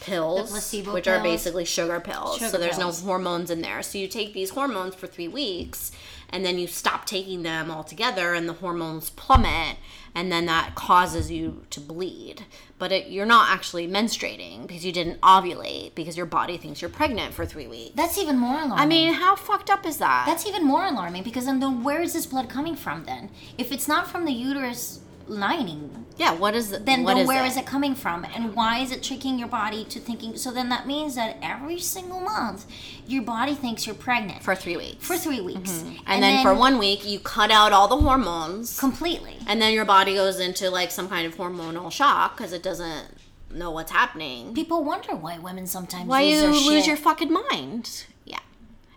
[0.00, 2.36] pills, which are basically sugar pills.
[2.36, 3.02] Sugar so there's pills.
[3.02, 3.82] no hormones in there.
[3.82, 5.90] So you take these hormones for three weeks
[6.30, 9.76] and then you stop taking them altogether and the hormones plummet
[10.14, 12.44] and then that causes you to bleed.
[12.78, 16.90] But it, you're not actually menstruating because you didn't ovulate because your body thinks you're
[16.90, 17.94] pregnant for three weeks.
[17.94, 18.78] That's even more alarming.
[18.78, 20.24] I mean, how fucked up is that?
[20.26, 23.30] that's even more alarming because then, then where is this blood coming from then?
[23.56, 26.32] If it's not from the uterus lining, yeah.
[26.34, 26.84] What is it?
[26.86, 27.48] then, what then is where it?
[27.48, 30.68] is it coming from and why is it tricking your body to thinking so then
[30.70, 32.66] that means that every single month
[33.06, 35.06] your body thinks you're pregnant for three weeks.
[35.06, 36.02] for three weeks Mm-hmm.
[36.06, 39.84] and, then, for one week, you cut out all the hormones, completely and then your
[39.84, 43.06] body goes into like some kind of hormonal shock because it doesn't
[43.50, 44.54] know what's happening.
[44.54, 46.86] people wonder why women sometimes Why lose you their lose shit.
[46.86, 48.04] your fucking mind?
[48.24, 48.40] Yeah.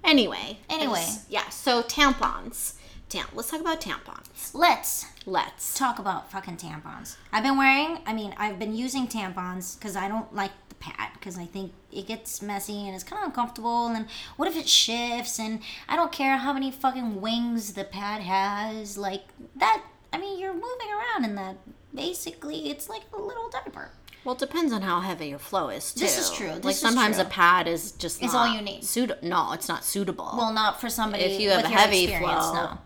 [0.04, 0.58] Anyway.
[0.70, 1.06] Anyway.
[1.30, 1.48] Yeah.
[1.50, 2.74] So tampons.
[3.10, 4.52] Tam- let's talk about tampons.
[4.54, 5.78] let's Let's.
[5.78, 10.08] talk about fucking tampons i've been wearing i mean i've been using tampons because i
[10.08, 13.88] don't like the pad because i think it gets messy and it's kind of uncomfortable
[13.88, 14.08] and
[14.38, 18.98] what if it shifts and i don't care how many fucking wings the pad has
[18.98, 21.56] like that i mean you're moving around in that
[21.94, 23.92] basically it's like a little diaper
[24.24, 26.02] Well, it depends on how heavy your flow is too.
[26.02, 27.26] This is true, like this is sometimes true.
[27.26, 28.84] a pad is just It's all you need.
[28.84, 30.30] Suit- no, it's not suitable.
[30.38, 32.78] well not for somebody if you have with a heavy flow, no.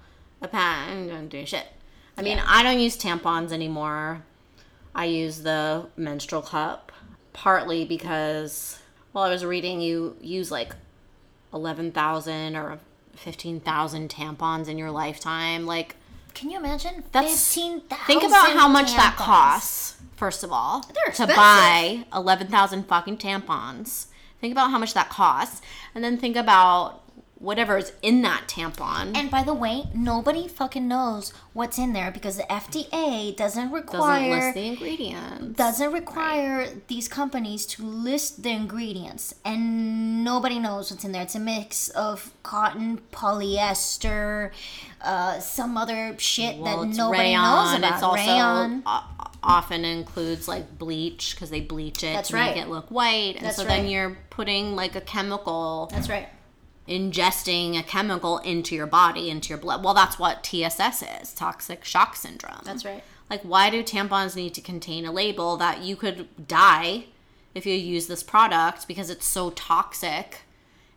[0.41, 1.67] a pad ain't gonna do shit.
[2.18, 2.45] I mean, Yeah.
[2.47, 4.24] I don't use tampons anymore.
[4.93, 6.91] I use the menstrual cup
[7.34, 8.80] partly because,
[9.11, 10.74] while I was reading you use like
[11.53, 12.80] eleven thousand or
[13.16, 15.66] fifteen thousand tampons in your lifetime.
[15.66, 15.95] Like,
[16.34, 19.95] can you imagine That's- 15,000 think about how much that costs.
[20.16, 20.82] First of all,
[21.16, 24.07] to buy eleven thousand fucking tampons.
[24.39, 25.61] Think about how much that costs,
[25.93, 27.01] and then think about
[27.38, 29.15] whatever is in that tampon.
[29.15, 34.29] And by the way, nobody fucking knows what's in there because the FDA doesn't require
[34.29, 35.57] doesn't list the ingredients.
[35.57, 41.23] doesn't require these companies to list the ingredients and nobody knows what's in there.
[41.23, 44.51] It's a mix of cotton, polyester,
[45.01, 47.41] uh, some other shit well, that nobody rayon.
[47.41, 47.93] knows about.
[47.93, 48.83] It's also rayon.
[48.86, 49.03] o-
[49.43, 52.55] often includes like bleach because they bleach it That's to right.
[52.55, 56.27] make it look white, and That's so then you're putting like a chemical, That's right.
[56.88, 59.83] Ingesting a chemical into your body, into your blood.
[59.83, 62.61] Well, that's what TSS is, toxic shock syndrome.
[62.63, 63.03] That's right.
[63.29, 67.05] Like, why do tampons need to contain a label that you could die
[67.55, 70.41] if you use this product because it's so toxic?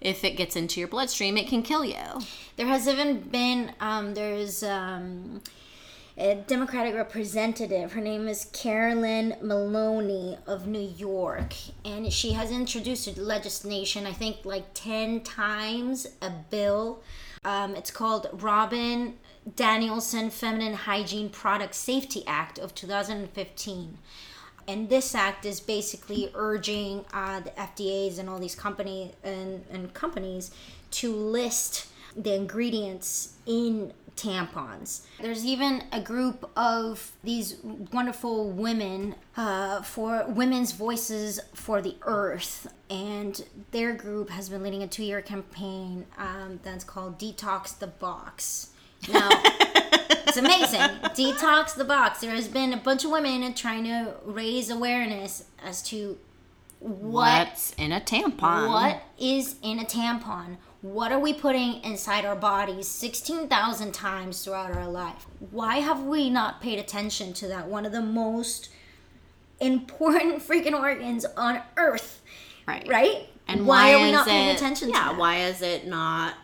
[0.01, 2.23] If it gets into your bloodstream, it can kill you.
[2.57, 5.43] There has even been um, there's um,
[6.19, 7.93] a Democratic representative.
[7.93, 11.55] Her name is Carolyn Maloney of New York,
[11.85, 14.05] and she has introduced legislation.
[14.05, 17.03] I think like ten times a bill.
[17.45, 19.15] Um, it's called Robin
[19.55, 23.99] Danielson Feminine Hygiene Product Safety Act of 2015
[24.67, 29.95] and this act is basically urging uh, the FDAs and all these company and, and
[29.95, 30.51] companies
[30.91, 35.03] to list the ingredients in tampons.
[35.21, 37.57] There's even a group of these
[37.93, 44.83] wonderful women uh, for Women's Voices for the Earth, and their group has been leading
[44.83, 48.71] a two year campaign um, that's called Detox the Box.
[49.13, 50.81] Now, it's amazing.
[51.15, 52.21] Detox the Box.
[52.21, 56.19] There has been a bunch of women trying to raise awareness as to
[56.81, 58.69] what What's in a tampon?
[58.69, 60.57] what is in a tampon?
[60.81, 65.27] What are we putting inside our bodies 16,000 times throughout our life?
[65.51, 67.67] Why have we not paid attention to that?
[67.67, 68.71] One of the most
[69.59, 72.23] important freaking organs on earth,
[72.67, 72.87] Right.
[72.89, 73.29] right?
[73.49, 75.17] And why, why, are we not it, paying attention yeah, to that?
[75.19, 76.35] why is it not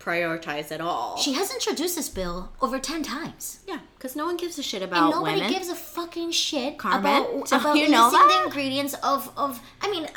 [0.00, 1.16] prioritized at all?
[1.18, 3.60] She has introduced this bill over 10 times.
[3.68, 5.52] yeah, because no one gives a shit And about nobody women.
[5.52, 10.08] gives a fucking shit Carmen, about, about you know the ingredients of, of I mean,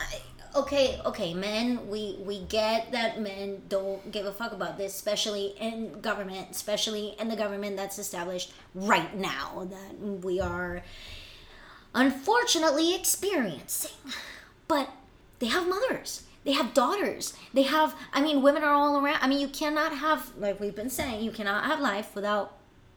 [0.55, 5.55] okay, okay, men, we, we get that men don't give a fuck about this, especially
[5.59, 10.81] in government, especially in the government that's established right now that we are
[11.95, 13.91] unfortunately experiencing.
[14.67, 14.89] But
[15.39, 16.23] they have mothers.
[16.43, 17.33] They have daughters.
[17.53, 19.19] They have, I mean, women are all around.
[19.21, 22.55] I mean, you cannot have, like we've been saying, you cannot have life without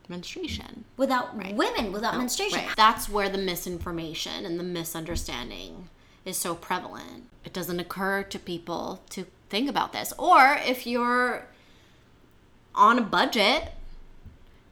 [0.09, 0.84] Menstruation.
[0.96, 2.59] without women, without menstruation.
[2.59, 2.76] Right.
[2.76, 5.88] That's where the misinformation and the misunderstanding
[6.25, 7.25] is so prevalent.
[7.45, 10.12] It doesn't occur to people to think about this.
[10.18, 11.47] Or if you're
[12.75, 13.73] on a budget,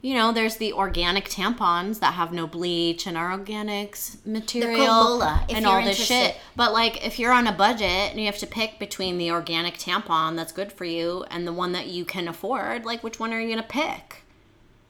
[0.02, 5.66] you know, there's the organic tampons that have no bleach and are organics material and
[5.66, 6.06] all this interested.
[6.06, 6.36] shit.
[6.56, 9.76] But like if you're on a budget and you have to pick between the organic
[9.76, 13.34] tampon that's good for you and the one that you can afford, like which one
[13.34, 14.22] are you going to pick?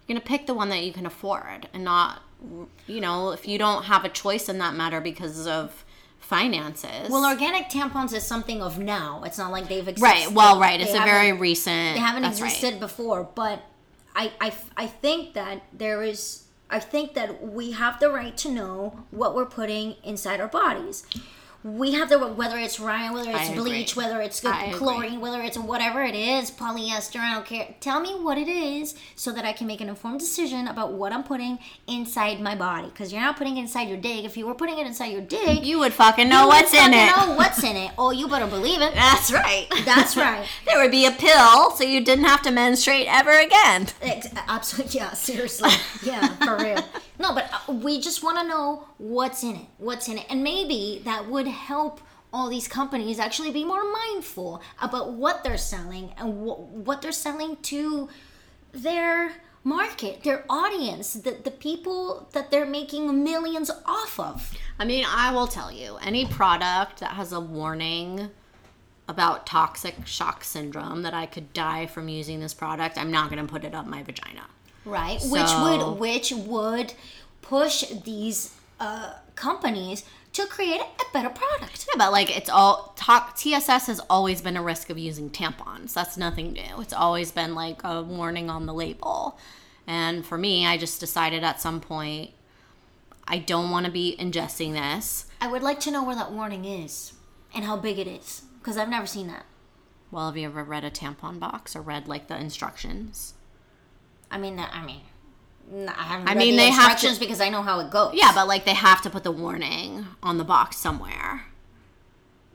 [0.06, 2.22] You're going to pick the one that you can afford and not
[2.86, 5.84] you know, if you don't have a choice in that matter because of
[6.20, 7.10] finances.
[7.10, 9.22] Well, organic tampons is something of now.
[9.24, 10.02] It's not like they've existed.
[10.02, 10.30] right.
[10.32, 10.80] Well, right.
[10.80, 12.52] It's they a very recent They haven't that's right.
[12.52, 13.62] existed before, but
[14.14, 16.44] I, I, I think that there is.
[16.72, 21.04] I think that we have the right to know what we're putting inside our bodies.
[21.62, 23.62] We have the whether it's rayon, whether it's I agree.
[23.64, 24.78] bleach, whether it's I agree.
[24.78, 27.20] chlorine, whether it's whatever it is, polyester.
[27.20, 27.74] I don't care.
[27.80, 31.12] Tell me what it is so that I can make an informed decision about what
[31.12, 32.88] I'm putting inside my body.
[32.88, 34.24] Because you're not putting it inside your dick.
[34.24, 36.92] If you were putting it inside your dick, You would fucking know what's would in
[36.92, 37.26] fucking it.
[37.28, 37.90] Know what's in it?
[37.98, 38.94] Oh, you better believe it.
[38.94, 39.66] That's right.
[39.84, 40.46] That's right.
[40.66, 43.88] there would be a pill so you didn't have to menstruate ever again.
[44.48, 45.12] Absolutely, yeah.
[45.12, 45.70] Seriously,
[46.02, 46.82] yeah, for real.
[47.20, 49.66] No, but uh, we just want to know what's in it.
[49.76, 52.00] What's in it, and maybe that would help
[52.32, 57.12] all these companies actually be more mindful about what they're selling and wh- what they're
[57.12, 58.08] selling to
[58.72, 59.32] their
[59.64, 64.56] market, their audience, the the people that they're making millions off of.
[64.78, 68.30] I mean, I will tell you, any product that has a warning
[69.08, 73.44] about toxic shock syndrome that I could die from using this product, I'm not going
[73.44, 74.46] to put it up my vagina.
[74.84, 76.94] Right which would which would
[77.42, 83.36] push these uh, companies to create a better product Yeah, but like it's all talk
[83.36, 85.92] TSS has always been a risk of using tampons.
[85.92, 86.80] That's nothing new.
[86.80, 89.36] It's always been like a warning on the label.
[89.86, 92.30] And for me, I just decided at some point
[93.26, 95.26] I don't want to be ingesting this.
[95.40, 97.12] i would like to know where that warning is
[97.54, 99.46] and how big it is because i've never seen that
[100.12, 103.34] Well, have you ever read a tampon box or read like the instructions?
[104.30, 105.00] I mean i mean
[105.88, 107.90] i haven't I read mean, the they have to- instructions because i know how it
[107.90, 111.44] goes Yeah, but like they have to put the warning on the box somewhere.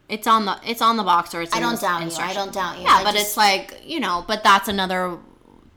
[0.08, 1.56] It's on the it's on the box or it's.
[1.56, 2.16] I don't doubt you.
[2.20, 2.84] I don't doubt you.
[2.84, 5.18] Yeah, I but just- it's like you know, but that's another.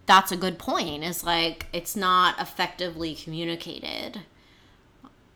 [0.05, 1.03] That's a good point.
[1.03, 4.21] Is like it's not effectively communicated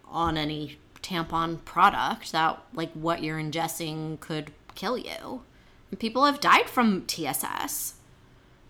[0.07, 5.43] on any tampon product that like what you're ingesting could kill you.
[5.91, 7.95] And people have died from TSS.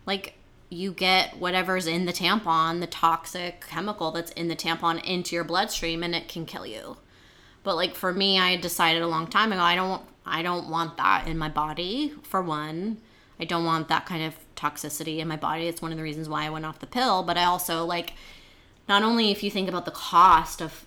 [0.06, 0.34] Like
[0.72, 5.44] you get whatever's in the tampon, the toxic chemical that's in the tampon into your
[5.44, 6.96] bloodstream and it can kill you.
[7.62, 10.96] But like for me, I decided a long time ago I don't I don't want
[10.96, 12.98] that in my body for one.
[13.38, 15.66] I don't want that kind of toxicity in my body.
[15.66, 18.14] It's one of the reasons why I went off the pill, but I also like
[18.88, 20.86] not only if you think about the cost of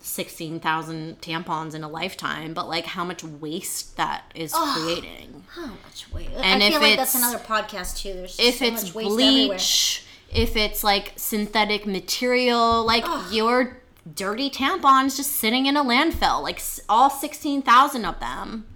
[0.00, 5.44] 16,000 tampons in a lifetime, but like how much waste that is creating.
[5.48, 8.64] how much weight And i if feel like that's another podcast too there's if so
[8.66, 9.48] it's much waste everywhere.
[9.48, 13.78] bleach, if it's like synthetic material, like your
[14.14, 18.66] dirty tampons just sitting in a landfill, like all 16,000 of them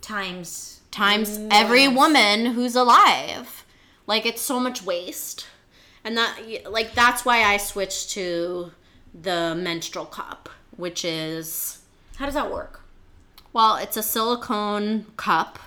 [0.00, 3.64] times times every woman who's alive.
[4.06, 5.46] Like it's so much waste.
[6.02, 8.72] And that like that's why I switched to
[9.14, 11.82] the menstrual cup, which is
[12.16, 12.80] how does that work
[13.52, 15.58] well, it's a silicone cup.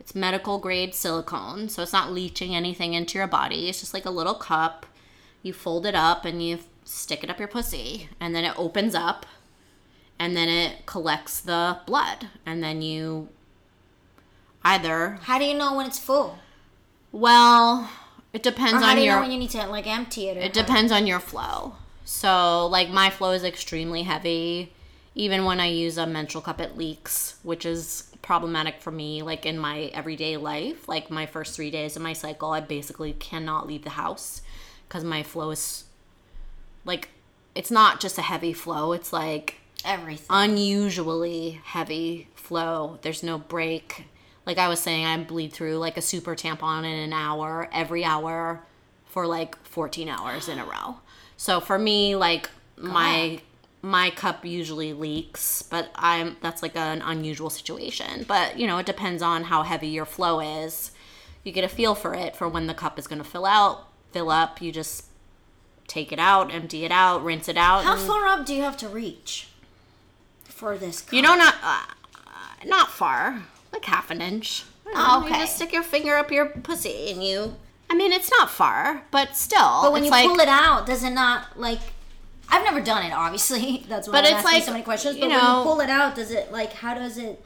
[0.00, 3.68] It's medical grade silicone, so it's not leaching anything into your body.
[3.68, 4.86] It's just like a little cup.
[5.42, 8.94] You fold it up and you stick it up your pussy, and then it opens
[8.94, 9.26] up,
[10.18, 13.28] and then it collects the blood, and then you
[14.64, 16.38] either How do you know when it's full?
[17.12, 17.90] well,
[18.32, 20.28] it Or depends how on do you your know when you need to like empty
[20.28, 20.36] it?
[20.38, 21.74] Or it depends on your flow.
[22.04, 24.72] So, like my flow is extremely heavy.
[25.14, 29.22] Even when I use a menstrual cup, it leaks, which is problematic for me.
[29.22, 33.12] Like in my everyday life, like my first three days of my cycle, I basically
[33.12, 34.42] cannot leave the house
[34.88, 35.84] because my flow is
[36.84, 37.10] like
[37.54, 38.92] it's not just a heavy flow.
[38.92, 40.26] It's like everything.
[40.30, 42.98] unusually heavy flow.
[43.02, 44.06] There's no break.
[44.46, 48.04] Like I was saying, I bleed through like a super tampon in an hour, every
[48.04, 48.64] hour
[49.06, 50.96] for like 14 hours in a row.
[51.42, 53.40] So for me, like my
[53.82, 58.24] my cup usually leaks, but I'm that's like an unusual situation.
[58.28, 60.92] But you know, it depends on how heavy your flow is.
[61.42, 63.88] You get a feel for it for when the cup is going to fill out,
[64.12, 64.62] fill up.
[64.62, 65.06] You just
[65.88, 67.82] take it out, empty it out, rinse it out.
[67.82, 69.48] How far up do you have to reach
[70.44, 71.00] for this?
[71.00, 71.12] Cup?
[71.12, 71.86] You know, not uh,
[72.66, 74.62] not far, like half an inch.
[74.86, 75.40] You Oh, You okay.
[75.40, 77.56] just stick your finger up your pussy, and you.
[77.92, 79.82] I mean, it's not far, but still.
[79.82, 81.78] But when you like, pull it out, does it not like?
[82.48, 83.84] I've never done it, obviously.
[83.88, 85.16] That's why But I'm it's asking like, so many questions.
[85.16, 86.72] you But when know- you pull it out, does it like?
[86.72, 87.44] How does it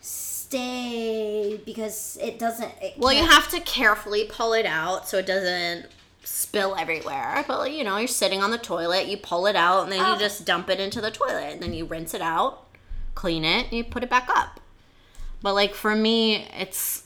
[0.00, 1.60] stay?
[1.66, 2.70] Because it doesn't.
[2.80, 5.86] It Well, you have to carefully pull it out so it doesn't
[6.22, 7.44] spill everywhere.
[7.48, 10.14] But you know, you're sitting on the toilet, you pull it out, and then you
[10.14, 10.16] oh.
[10.16, 12.68] just dump it into the toilet, and then you rinse it out,
[13.16, 14.60] clean it, and you put it back up.
[15.42, 17.02] But like for me, it's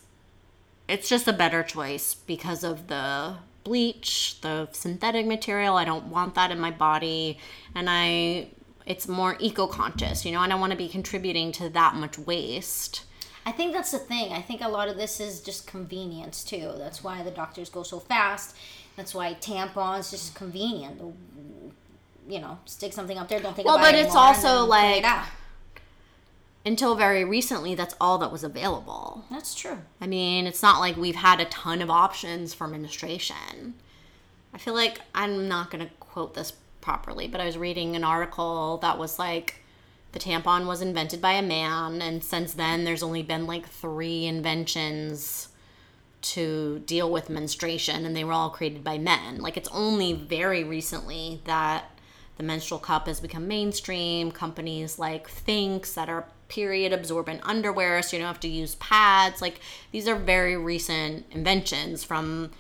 [0.90, 5.76] it's just a better choice because of the bleach, the synthetic material.
[5.76, 7.38] I don't want that in my body,
[7.74, 8.48] and I
[8.86, 10.24] it's more eco-conscious.
[10.24, 13.04] You know, I don't want to be contributing to that much waste.
[13.46, 14.32] I think that's the thing.
[14.32, 16.72] I think a lot of this is just convenience too.
[16.76, 18.56] That's why the doctors go so fast.
[18.96, 21.00] That's why tampons just convenient.
[22.28, 23.40] You know, stick something up there.
[23.40, 25.39] Don't think Well, about it Well, but it's also like- it.
[26.64, 29.24] Until very recently, that's all that was available.
[29.30, 29.78] that's true.
[30.00, 33.74] I mean, it's not like we've had a ton of options for menstruation.
[34.52, 38.04] I feel like I'm not going to quote this properly, but I was reading an
[38.04, 39.62] article that was like
[40.12, 44.26] the tampon was invented by a man, and since then, there's only been like three
[44.26, 45.48] inventions
[46.22, 49.38] to deal with menstruation, and they were all created by men.
[49.38, 51.98] Like, it's only very recently that
[52.36, 54.30] the menstrual cup has become mainstream.
[54.30, 59.40] Companies like Thinx that are period absorbent underwear, so you don't have to use pads.
[59.40, 59.60] Like,
[59.92, 62.50] these are very recent inventions from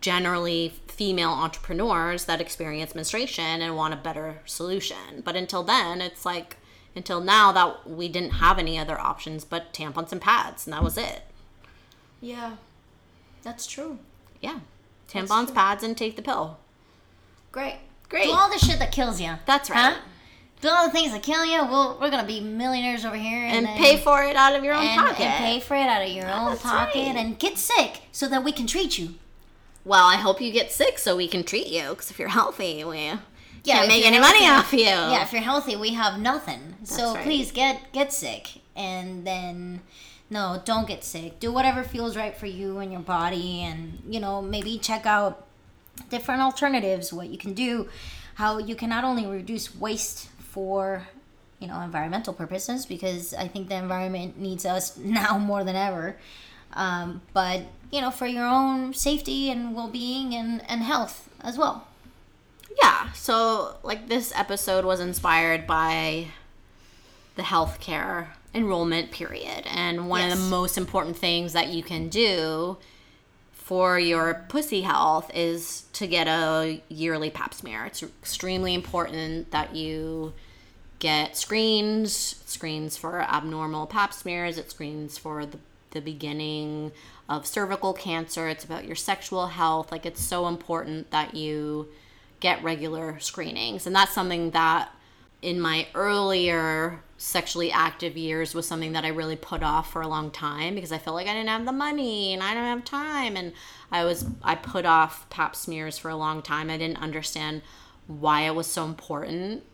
[0.00, 5.22] generally female entrepreneurs that experience menstruation and want a better solution.
[5.24, 6.56] But until then, it's like
[6.94, 10.82] until now that we didn't have any other options but tampons and pads, and that
[10.82, 11.22] was it.
[12.20, 12.56] Yeah,
[13.42, 13.98] that's true.
[14.40, 14.60] Yeah.
[15.08, 16.58] Tampons, pads, and take the pill.
[17.50, 17.78] Great.
[18.08, 18.24] Great.
[18.24, 19.34] Do all the shit that kills you.
[19.46, 19.98] That's right.
[20.60, 21.64] Do all the things that kill you.
[21.64, 24.74] We'll, we're gonna be millionaires over here, and, And pay for it out of your
[24.74, 25.20] own and, pocket.
[25.22, 27.16] and pay for it out of your own pocket, right.
[27.16, 29.14] and get sick so that we can treat you.
[29.84, 31.88] well, I hope you get sick so we can treat you.
[31.90, 33.20] Because if you're healthy, we Yeah,
[33.64, 35.12] can't make any money healthy- off you.
[35.14, 36.76] Yeah, if you're healthy, we have nothing.
[36.84, 37.22] so right.
[37.24, 39.80] please get get sick, and then
[40.28, 41.40] no, don't get sick.
[41.40, 45.46] Do whatever feels right for you and your body, and you know maybe check out
[46.10, 47.12] different alternatives.
[47.14, 47.88] What you can do,
[48.34, 51.06] how you can not only reduce waste for
[51.58, 56.16] you know environmental purposes because I think the environment needs us now more than ever.
[56.72, 61.86] Um, but you know for your own safety and well-being and, and health as well.
[62.80, 66.28] Yeah, so like this episode was inspired by
[67.34, 69.64] the healthcare enrollment period.
[69.66, 72.76] And one of the most important things that you can do
[73.70, 77.84] for your pussy health is to get a yearly pap smear.
[77.84, 80.32] It's extremely important that you
[80.98, 85.58] get screens, screens for abnormal pap smears, it screens for the,
[85.92, 86.90] the beginning
[87.28, 89.92] of cervical cancer, it's about your sexual health.
[89.92, 91.86] Like it's so important that you
[92.40, 93.86] get regular screenings.
[93.86, 94.88] And that's something that
[95.42, 100.08] in my earlier sexually active years was something that I really put off for a
[100.08, 102.84] long time because I felt like I didn't have the money and I don't have
[102.84, 103.52] time and
[103.92, 106.70] I was I put off pap smears for a long time.
[106.70, 107.62] I didn't understand
[108.06, 109.64] why it was so important.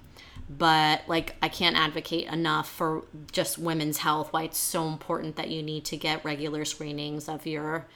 [0.49, 5.49] But like I can't advocate enough for just women's health why it's so important that
[5.49, 7.87] you need to get regular screenings of your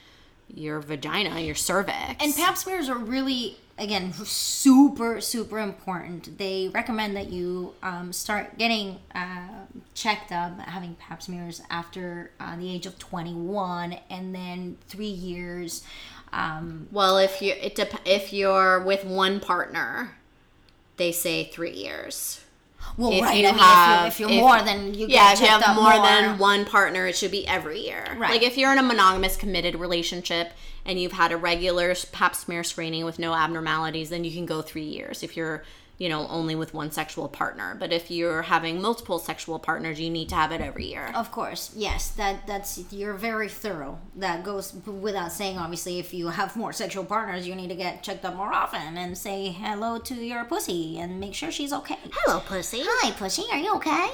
[0.47, 2.23] your vagina, your cervix.
[2.23, 6.37] And pap smears are really again, super, super important.
[6.37, 12.55] They recommend that you um, start getting uh, checked up, having pap smears after uh,
[12.55, 15.83] the age of 21, and then three years.
[16.31, 20.15] Um, Well, if you it dep- if you're with one partner,
[20.97, 22.41] they say three years.
[22.97, 23.37] Well, If right.
[23.37, 25.41] you I mean, have- if you're, if if- you're more, than you Yeah, get if
[25.41, 28.15] you have more, more than one partner, it should be every year.
[28.17, 28.31] Right.
[28.31, 30.51] Like if you're in a monogamous, committed relationship
[30.85, 34.61] and you've had a regular pap smear screening with no abnormalities, then you can go
[34.61, 35.23] three years.
[35.23, 35.63] If you're,
[36.01, 40.09] you know, only with one sexual partner, but if you're having multiple sexual partners, you
[40.09, 41.11] need to have it every year.
[41.13, 42.09] Of course, yes.
[42.09, 43.99] That that's you're very thorough.
[44.15, 45.59] That goes without saying.
[45.59, 48.97] Obviously, if you have more sexual partners, you need to get checked up more often
[48.97, 51.99] and say hello to your pussy and make sure she's okay.
[52.11, 52.81] Hello, pussy.
[52.83, 53.43] Hi, pussy.
[53.51, 54.09] Are you okay?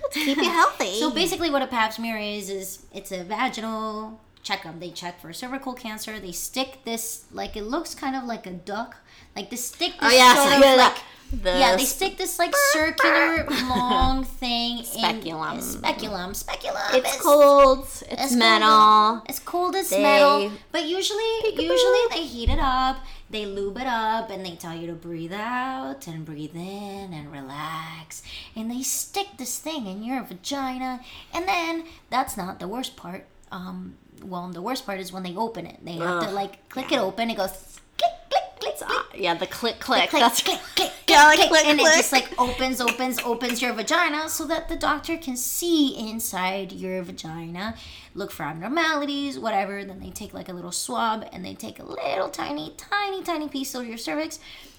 [0.00, 0.94] Let's Keep you healthy.
[1.00, 4.80] So basically, what a Pap smear is is it's a vaginal check checkup.
[4.80, 6.18] They check for cervical cancer.
[6.18, 8.96] They stick this like it looks kind of like a duck.
[9.34, 10.96] Like they stick this oh yeah, sort so of like
[11.32, 15.56] the yeah, they stick this like circular long thing Speculum.
[15.56, 16.34] in speculum.
[16.34, 16.34] Speculum.
[16.34, 16.82] Speculum.
[16.94, 17.78] It's cold.
[17.84, 18.68] It's, it's metal.
[18.68, 20.52] Cold, it's cold as They- metal.
[20.72, 21.24] But usually,
[21.54, 22.98] usually they heat it up,
[23.28, 27.30] they lube it up, and they tell you to breathe out and breathe in and
[27.32, 28.22] relax.
[28.54, 31.00] And they stick this thing in your vagina.
[31.34, 33.26] And then that's not the worst part.
[33.52, 35.84] Um, well, the worst part is when they open it.
[35.84, 37.30] They have to like click it open.
[37.30, 37.50] It goes
[37.98, 38.98] click, click, click, It's, click.
[38.98, 40.10] uh, yeah, the click click.
[40.10, 41.92] Click, That's click, click, Yeah, like click, click, and click.
[41.92, 46.72] it just like opens, opens, opens your vagina so that the doctor can see inside
[46.72, 47.74] your vagina,
[48.14, 49.84] look for abnormalities, whatever.
[49.84, 53.48] Then they take like a little swab and they take a little tiny, tiny, tiny
[53.48, 54.38] piece of your cervix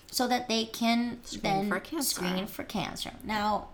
[0.10, 2.16] so that they can then for cancer.
[2.16, 3.12] screen for cancer.
[3.24, 3.68] Now,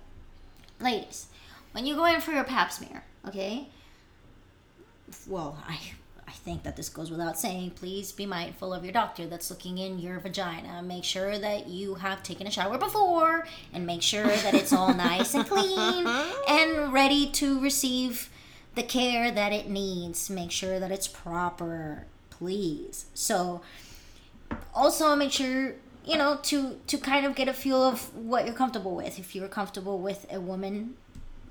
[0.79, 1.27] ladies,
[1.73, 3.67] when you go in for your pap smear, okay?
[5.27, 5.79] Well, I
[6.43, 7.71] think that this goes without saying.
[7.71, 10.81] Please be mindful of your doctor that's looking in your vagina.
[10.83, 14.93] Make sure that you have taken a shower before and make sure that it's all
[14.93, 16.05] nice and clean
[16.47, 18.29] and ready to receive
[18.75, 20.29] the care that it needs.
[20.29, 23.05] Make sure that it's proper, please.
[23.13, 23.61] So,
[24.73, 25.75] also make sure
[26.05, 29.35] you know to to kind of get a feel of what you're comfortable with if
[29.35, 30.95] you're comfortable with a woman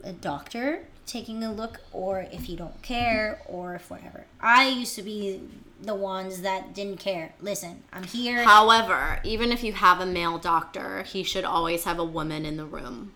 [0.04, 4.94] a doctor taking a look or if you don't care or if whatever i used
[4.96, 5.40] to be
[5.80, 10.38] the ones that didn't care listen i'm here However, even if you have a male
[10.38, 13.12] doctor, he should always have a woman in the room.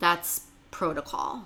[0.00, 1.44] That's protocol.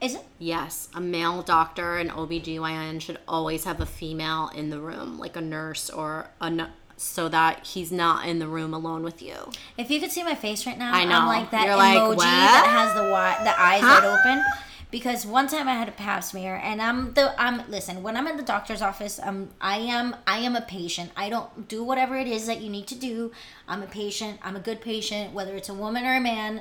[0.00, 4.80] is it Yes, a male doctor, an OBGYN should always have a female in the
[4.80, 6.68] room, like a nurse or a
[7.02, 9.50] so that he's not in the room alone with you.
[9.76, 11.16] if you could see my face right now I know.
[11.20, 14.00] i'm like that You're emoji "What?" that has the wi- the eyes Huh?
[14.02, 14.44] wide open
[14.90, 18.26] because one time I had a pap smear and I'm the I'm listen when I'm
[18.26, 22.16] in the doctor's office um I am I am a patient I don't do whatever
[22.18, 23.32] it is that you need to do
[23.66, 26.60] I'm a patient I'm a good patient whether it's a woman or a man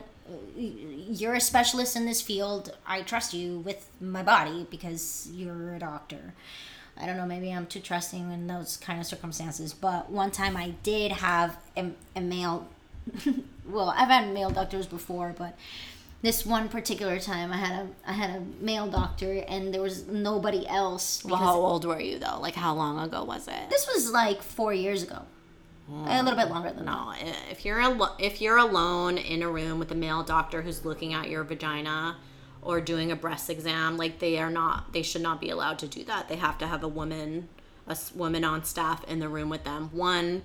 [0.55, 5.79] you're a specialist in this field I trust you with my body because you're a
[5.79, 6.33] doctor
[6.97, 10.55] I don't know maybe I'm too trusting in those kind of circumstances but one time
[10.57, 12.67] I did have a, a male
[13.67, 15.57] well I've had male doctors before but
[16.21, 20.05] this one particular time I had a I had a male doctor and there was
[20.07, 22.39] nobody else Well, how old were you though?
[22.39, 23.69] Like how long ago was it?
[23.69, 25.23] this was like four years ago,
[25.89, 26.25] a hmm.
[26.25, 26.91] little bit longer than that.
[26.91, 30.61] No, i- if you're alo- if you're alone in a room with a male doctor
[30.61, 32.17] who's looking at your vagina
[32.61, 35.87] or doing a breast exam, like they are not they should not be allowed to
[35.87, 36.29] do that.
[36.29, 37.49] They have to have a woman
[37.87, 39.89] a woman on staff in the room with them.
[39.91, 40.43] One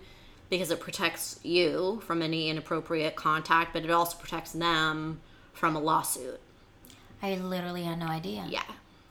[0.48, 5.20] because it protects you from any inappropriate contact, but it also protects them
[5.52, 6.40] from a lawsuit.
[7.22, 8.46] I literally had no idea.
[8.48, 8.62] Yeah.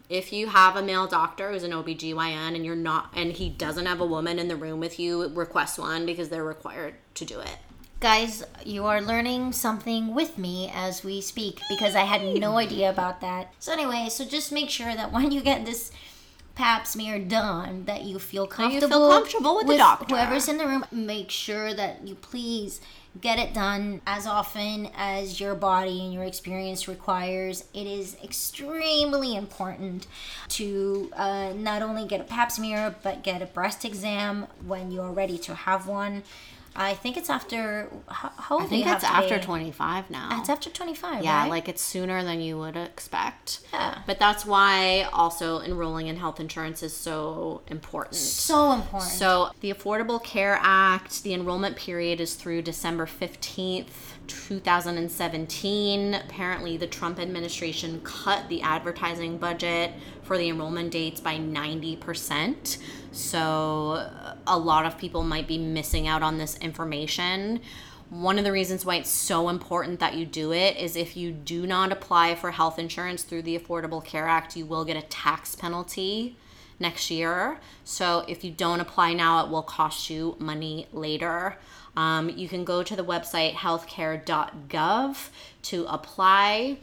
[0.07, 3.87] If you have a male doctor who's an OBGYN and you're not and he doesn't
[3.87, 7.39] have a woman in the room with you, request one because they're required to do
[7.39, 7.57] it.
[8.01, 12.89] Guys, you are learning something with me as we speak because I had no idea
[12.89, 13.53] about that.
[13.59, 15.91] So anyway, so just make sure that when you get this
[16.55, 20.13] pap smear done, that you feel comfortable, you feel comfortable, comfortable with the doctor.
[20.13, 22.81] Whoever's in the room, make sure that you please
[23.21, 27.63] get it done as often as your body and your experience requires.
[27.73, 30.07] It is extremely important
[30.49, 35.11] to uh, not only get a pap smear but get a breast exam when you're
[35.11, 36.23] ready to have one.
[36.75, 39.43] I think it's after how, how old I think it's after be?
[39.43, 40.39] 25 now.
[40.39, 41.49] It's after 25, yeah, right?
[41.49, 43.61] like it's sooner than you would expect.
[43.71, 43.99] Yeah.
[44.05, 48.15] But that's why also enrolling in health insurance is so important.
[48.15, 49.11] so important.
[49.11, 53.87] So, the Affordable Care Act, the enrollment period is through December 15th,
[54.27, 56.13] 2017.
[56.13, 59.91] Apparently, the Trump administration cut the advertising budget
[60.25, 62.77] for the enrollment dates by 90%.
[63.11, 64.09] So
[64.47, 67.61] a lot of people might be missing out on this information.
[68.09, 71.31] One of the reasons why it's so important that you do it is if you
[71.31, 75.01] do not apply for health insurance through the Affordable Care Act, you will get a
[75.01, 76.35] tax penalty
[76.79, 77.59] next year.
[77.83, 81.57] So if you don't apply now, it will cost you money later.
[81.97, 85.29] Um, you can go to the website healthcare.gov
[85.63, 86.77] to apply.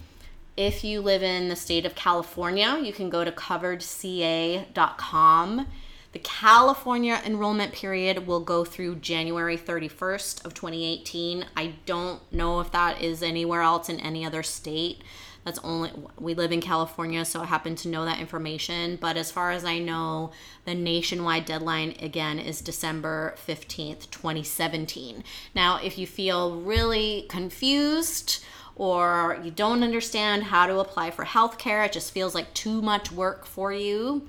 [0.57, 5.67] If you live in the state of California, you can go to coveredca.com.
[6.13, 11.47] The California enrollment period will go through January 31st of 2018.
[11.57, 15.03] I don't know if that is anywhere else in any other state.
[15.45, 18.99] That's only we live in California, so I happen to know that information.
[19.01, 20.33] But as far as I know,
[20.67, 25.25] the nationwide deadline again is December 15th, 2017.
[25.55, 28.45] Now, if you feel really confused,
[28.77, 33.13] or you don't understand how to apply for healthcare, it just feels like too much
[33.13, 34.27] work for you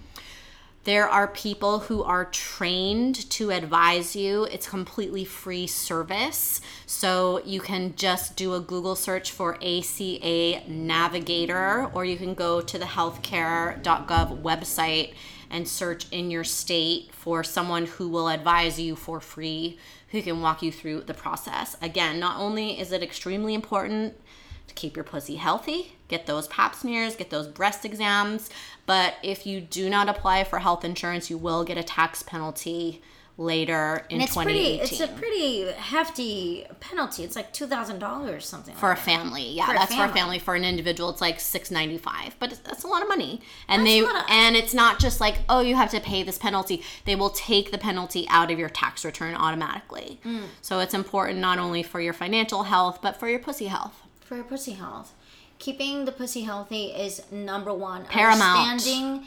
[0.84, 4.44] there are people who are trained to advise you.
[4.46, 6.60] It's completely free service.
[6.86, 12.60] So you can just do a Google search for ACA Navigator, or you can go
[12.60, 15.14] to the healthcare.gov website
[15.54, 19.78] and search in your state for someone who will advise you for free,
[20.10, 21.78] who can walk you through the process.
[21.82, 24.20] Again, not only is it extremely important
[24.68, 28.50] to keep your pussy healthy, get those pap smears, get those breast exams.
[28.88, 33.02] But if you do not apply for health insurance, you will get a tax penalty
[33.38, 34.44] later in And it's 2018
[34.80, 34.80] pretty.
[34.96, 37.24] It's a pretty hefty penalty.
[37.24, 38.76] It's like two thousand dollars or something.
[38.76, 39.04] for a that.
[39.04, 39.50] family.
[39.50, 40.20] Yeah, For that's for a family.
[40.20, 40.40] family.
[40.40, 43.42] For an individual, it's like six ninety five, but that's a lot of money.
[43.68, 46.38] And That's they of- and it's not just like oh you have to pay this
[46.38, 46.84] penalty.
[47.06, 50.20] They will take the penalty out of your tax return automatically.
[50.24, 50.44] Mm.
[50.62, 54.02] So it's important not only for your financial health but for your pussy health.
[54.22, 55.14] for your pussy health.
[55.60, 58.06] Keeping the pussy healthy is number one.
[58.06, 58.70] Paramount.
[58.70, 59.24] Understanding,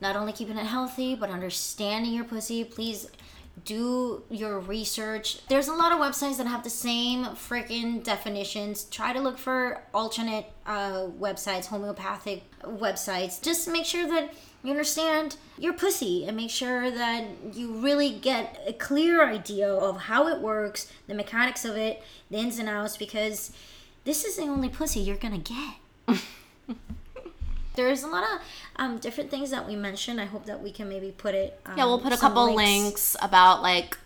[0.00, 2.62] not only keeping it healthy, but understanding your pussy.
[2.64, 3.08] Please
[3.64, 5.46] do your research.
[5.48, 8.84] There's a lot of websites that have the same freaking definitions.
[8.84, 13.42] Try to look for alternate uh, websites, homeopathic websites.
[13.42, 14.32] Just make sure that
[14.62, 20.02] you understand your pussy and make sure that you really get a clear idea of
[20.02, 23.52] how it works, the mechanics of it, the ins and outs, because
[24.04, 26.18] this is the only pussy you're gonna get.
[27.86, 28.40] There's a lot of
[28.76, 30.20] um, different things that we mentioned.
[30.20, 31.60] I hope that we can maybe put it.
[31.66, 33.16] Um, Yeah, we'll put a couple links.
[33.22, 33.98] about like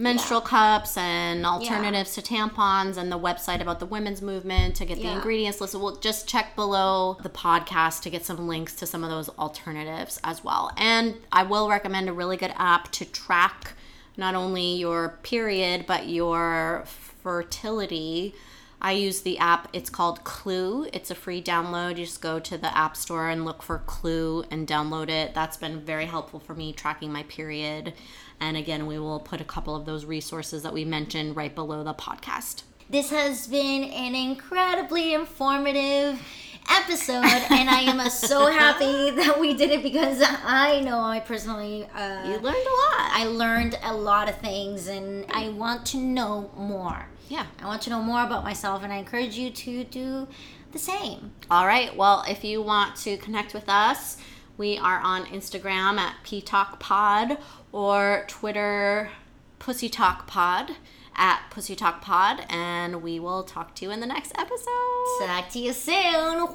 [0.00, 4.96] menstrual cups and alternatives to tampons and the website about the women's movement to get
[4.98, 5.16] the Yeah.
[5.16, 5.80] ingredients listed.
[5.80, 10.20] We'll just check below the podcast to get some links to some of those alternatives
[10.22, 10.70] as well.
[10.76, 13.72] And I will recommend a really good app to track
[14.16, 18.34] not only your period but your fertility.
[18.80, 19.68] I use the app.
[19.72, 20.88] It's called Clue.
[20.92, 21.98] It's a free download.
[21.98, 25.34] You just go to the App Store and look for Clue and download it.
[25.34, 27.94] That's been very helpful for me tracking my period.
[28.38, 31.82] And again, we will put a couple of those resources that we mentioned right below
[31.82, 32.62] the podcast.
[32.88, 36.22] This has been an incredibly informative
[36.70, 41.84] episode, and I am so happy that we did it because I know I personally
[41.94, 43.10] uh, You learned a lot.
[43.12, 47.08] I learned a lot of things, and I want to know more.
[47.28, 47.46] Yeah.
[47.62, 50.28] I want to know more about myself, and I encourage you to do
[50.72, 51.32] the same.
[51.50, 51.94] All right.
[51.96, 54.16] Well, if you want to connect with us,
[54.56, 57.38] we are on Instagram at PTalkPod
[57.72, 59.10] or Twitter
[59.58, 60.72] Pussy Talk Pod
[61.14, 65.26] at Pussy Talk Pod, and we will talk to you in the next episode.
[65.26, 66.48] Talk to you soon.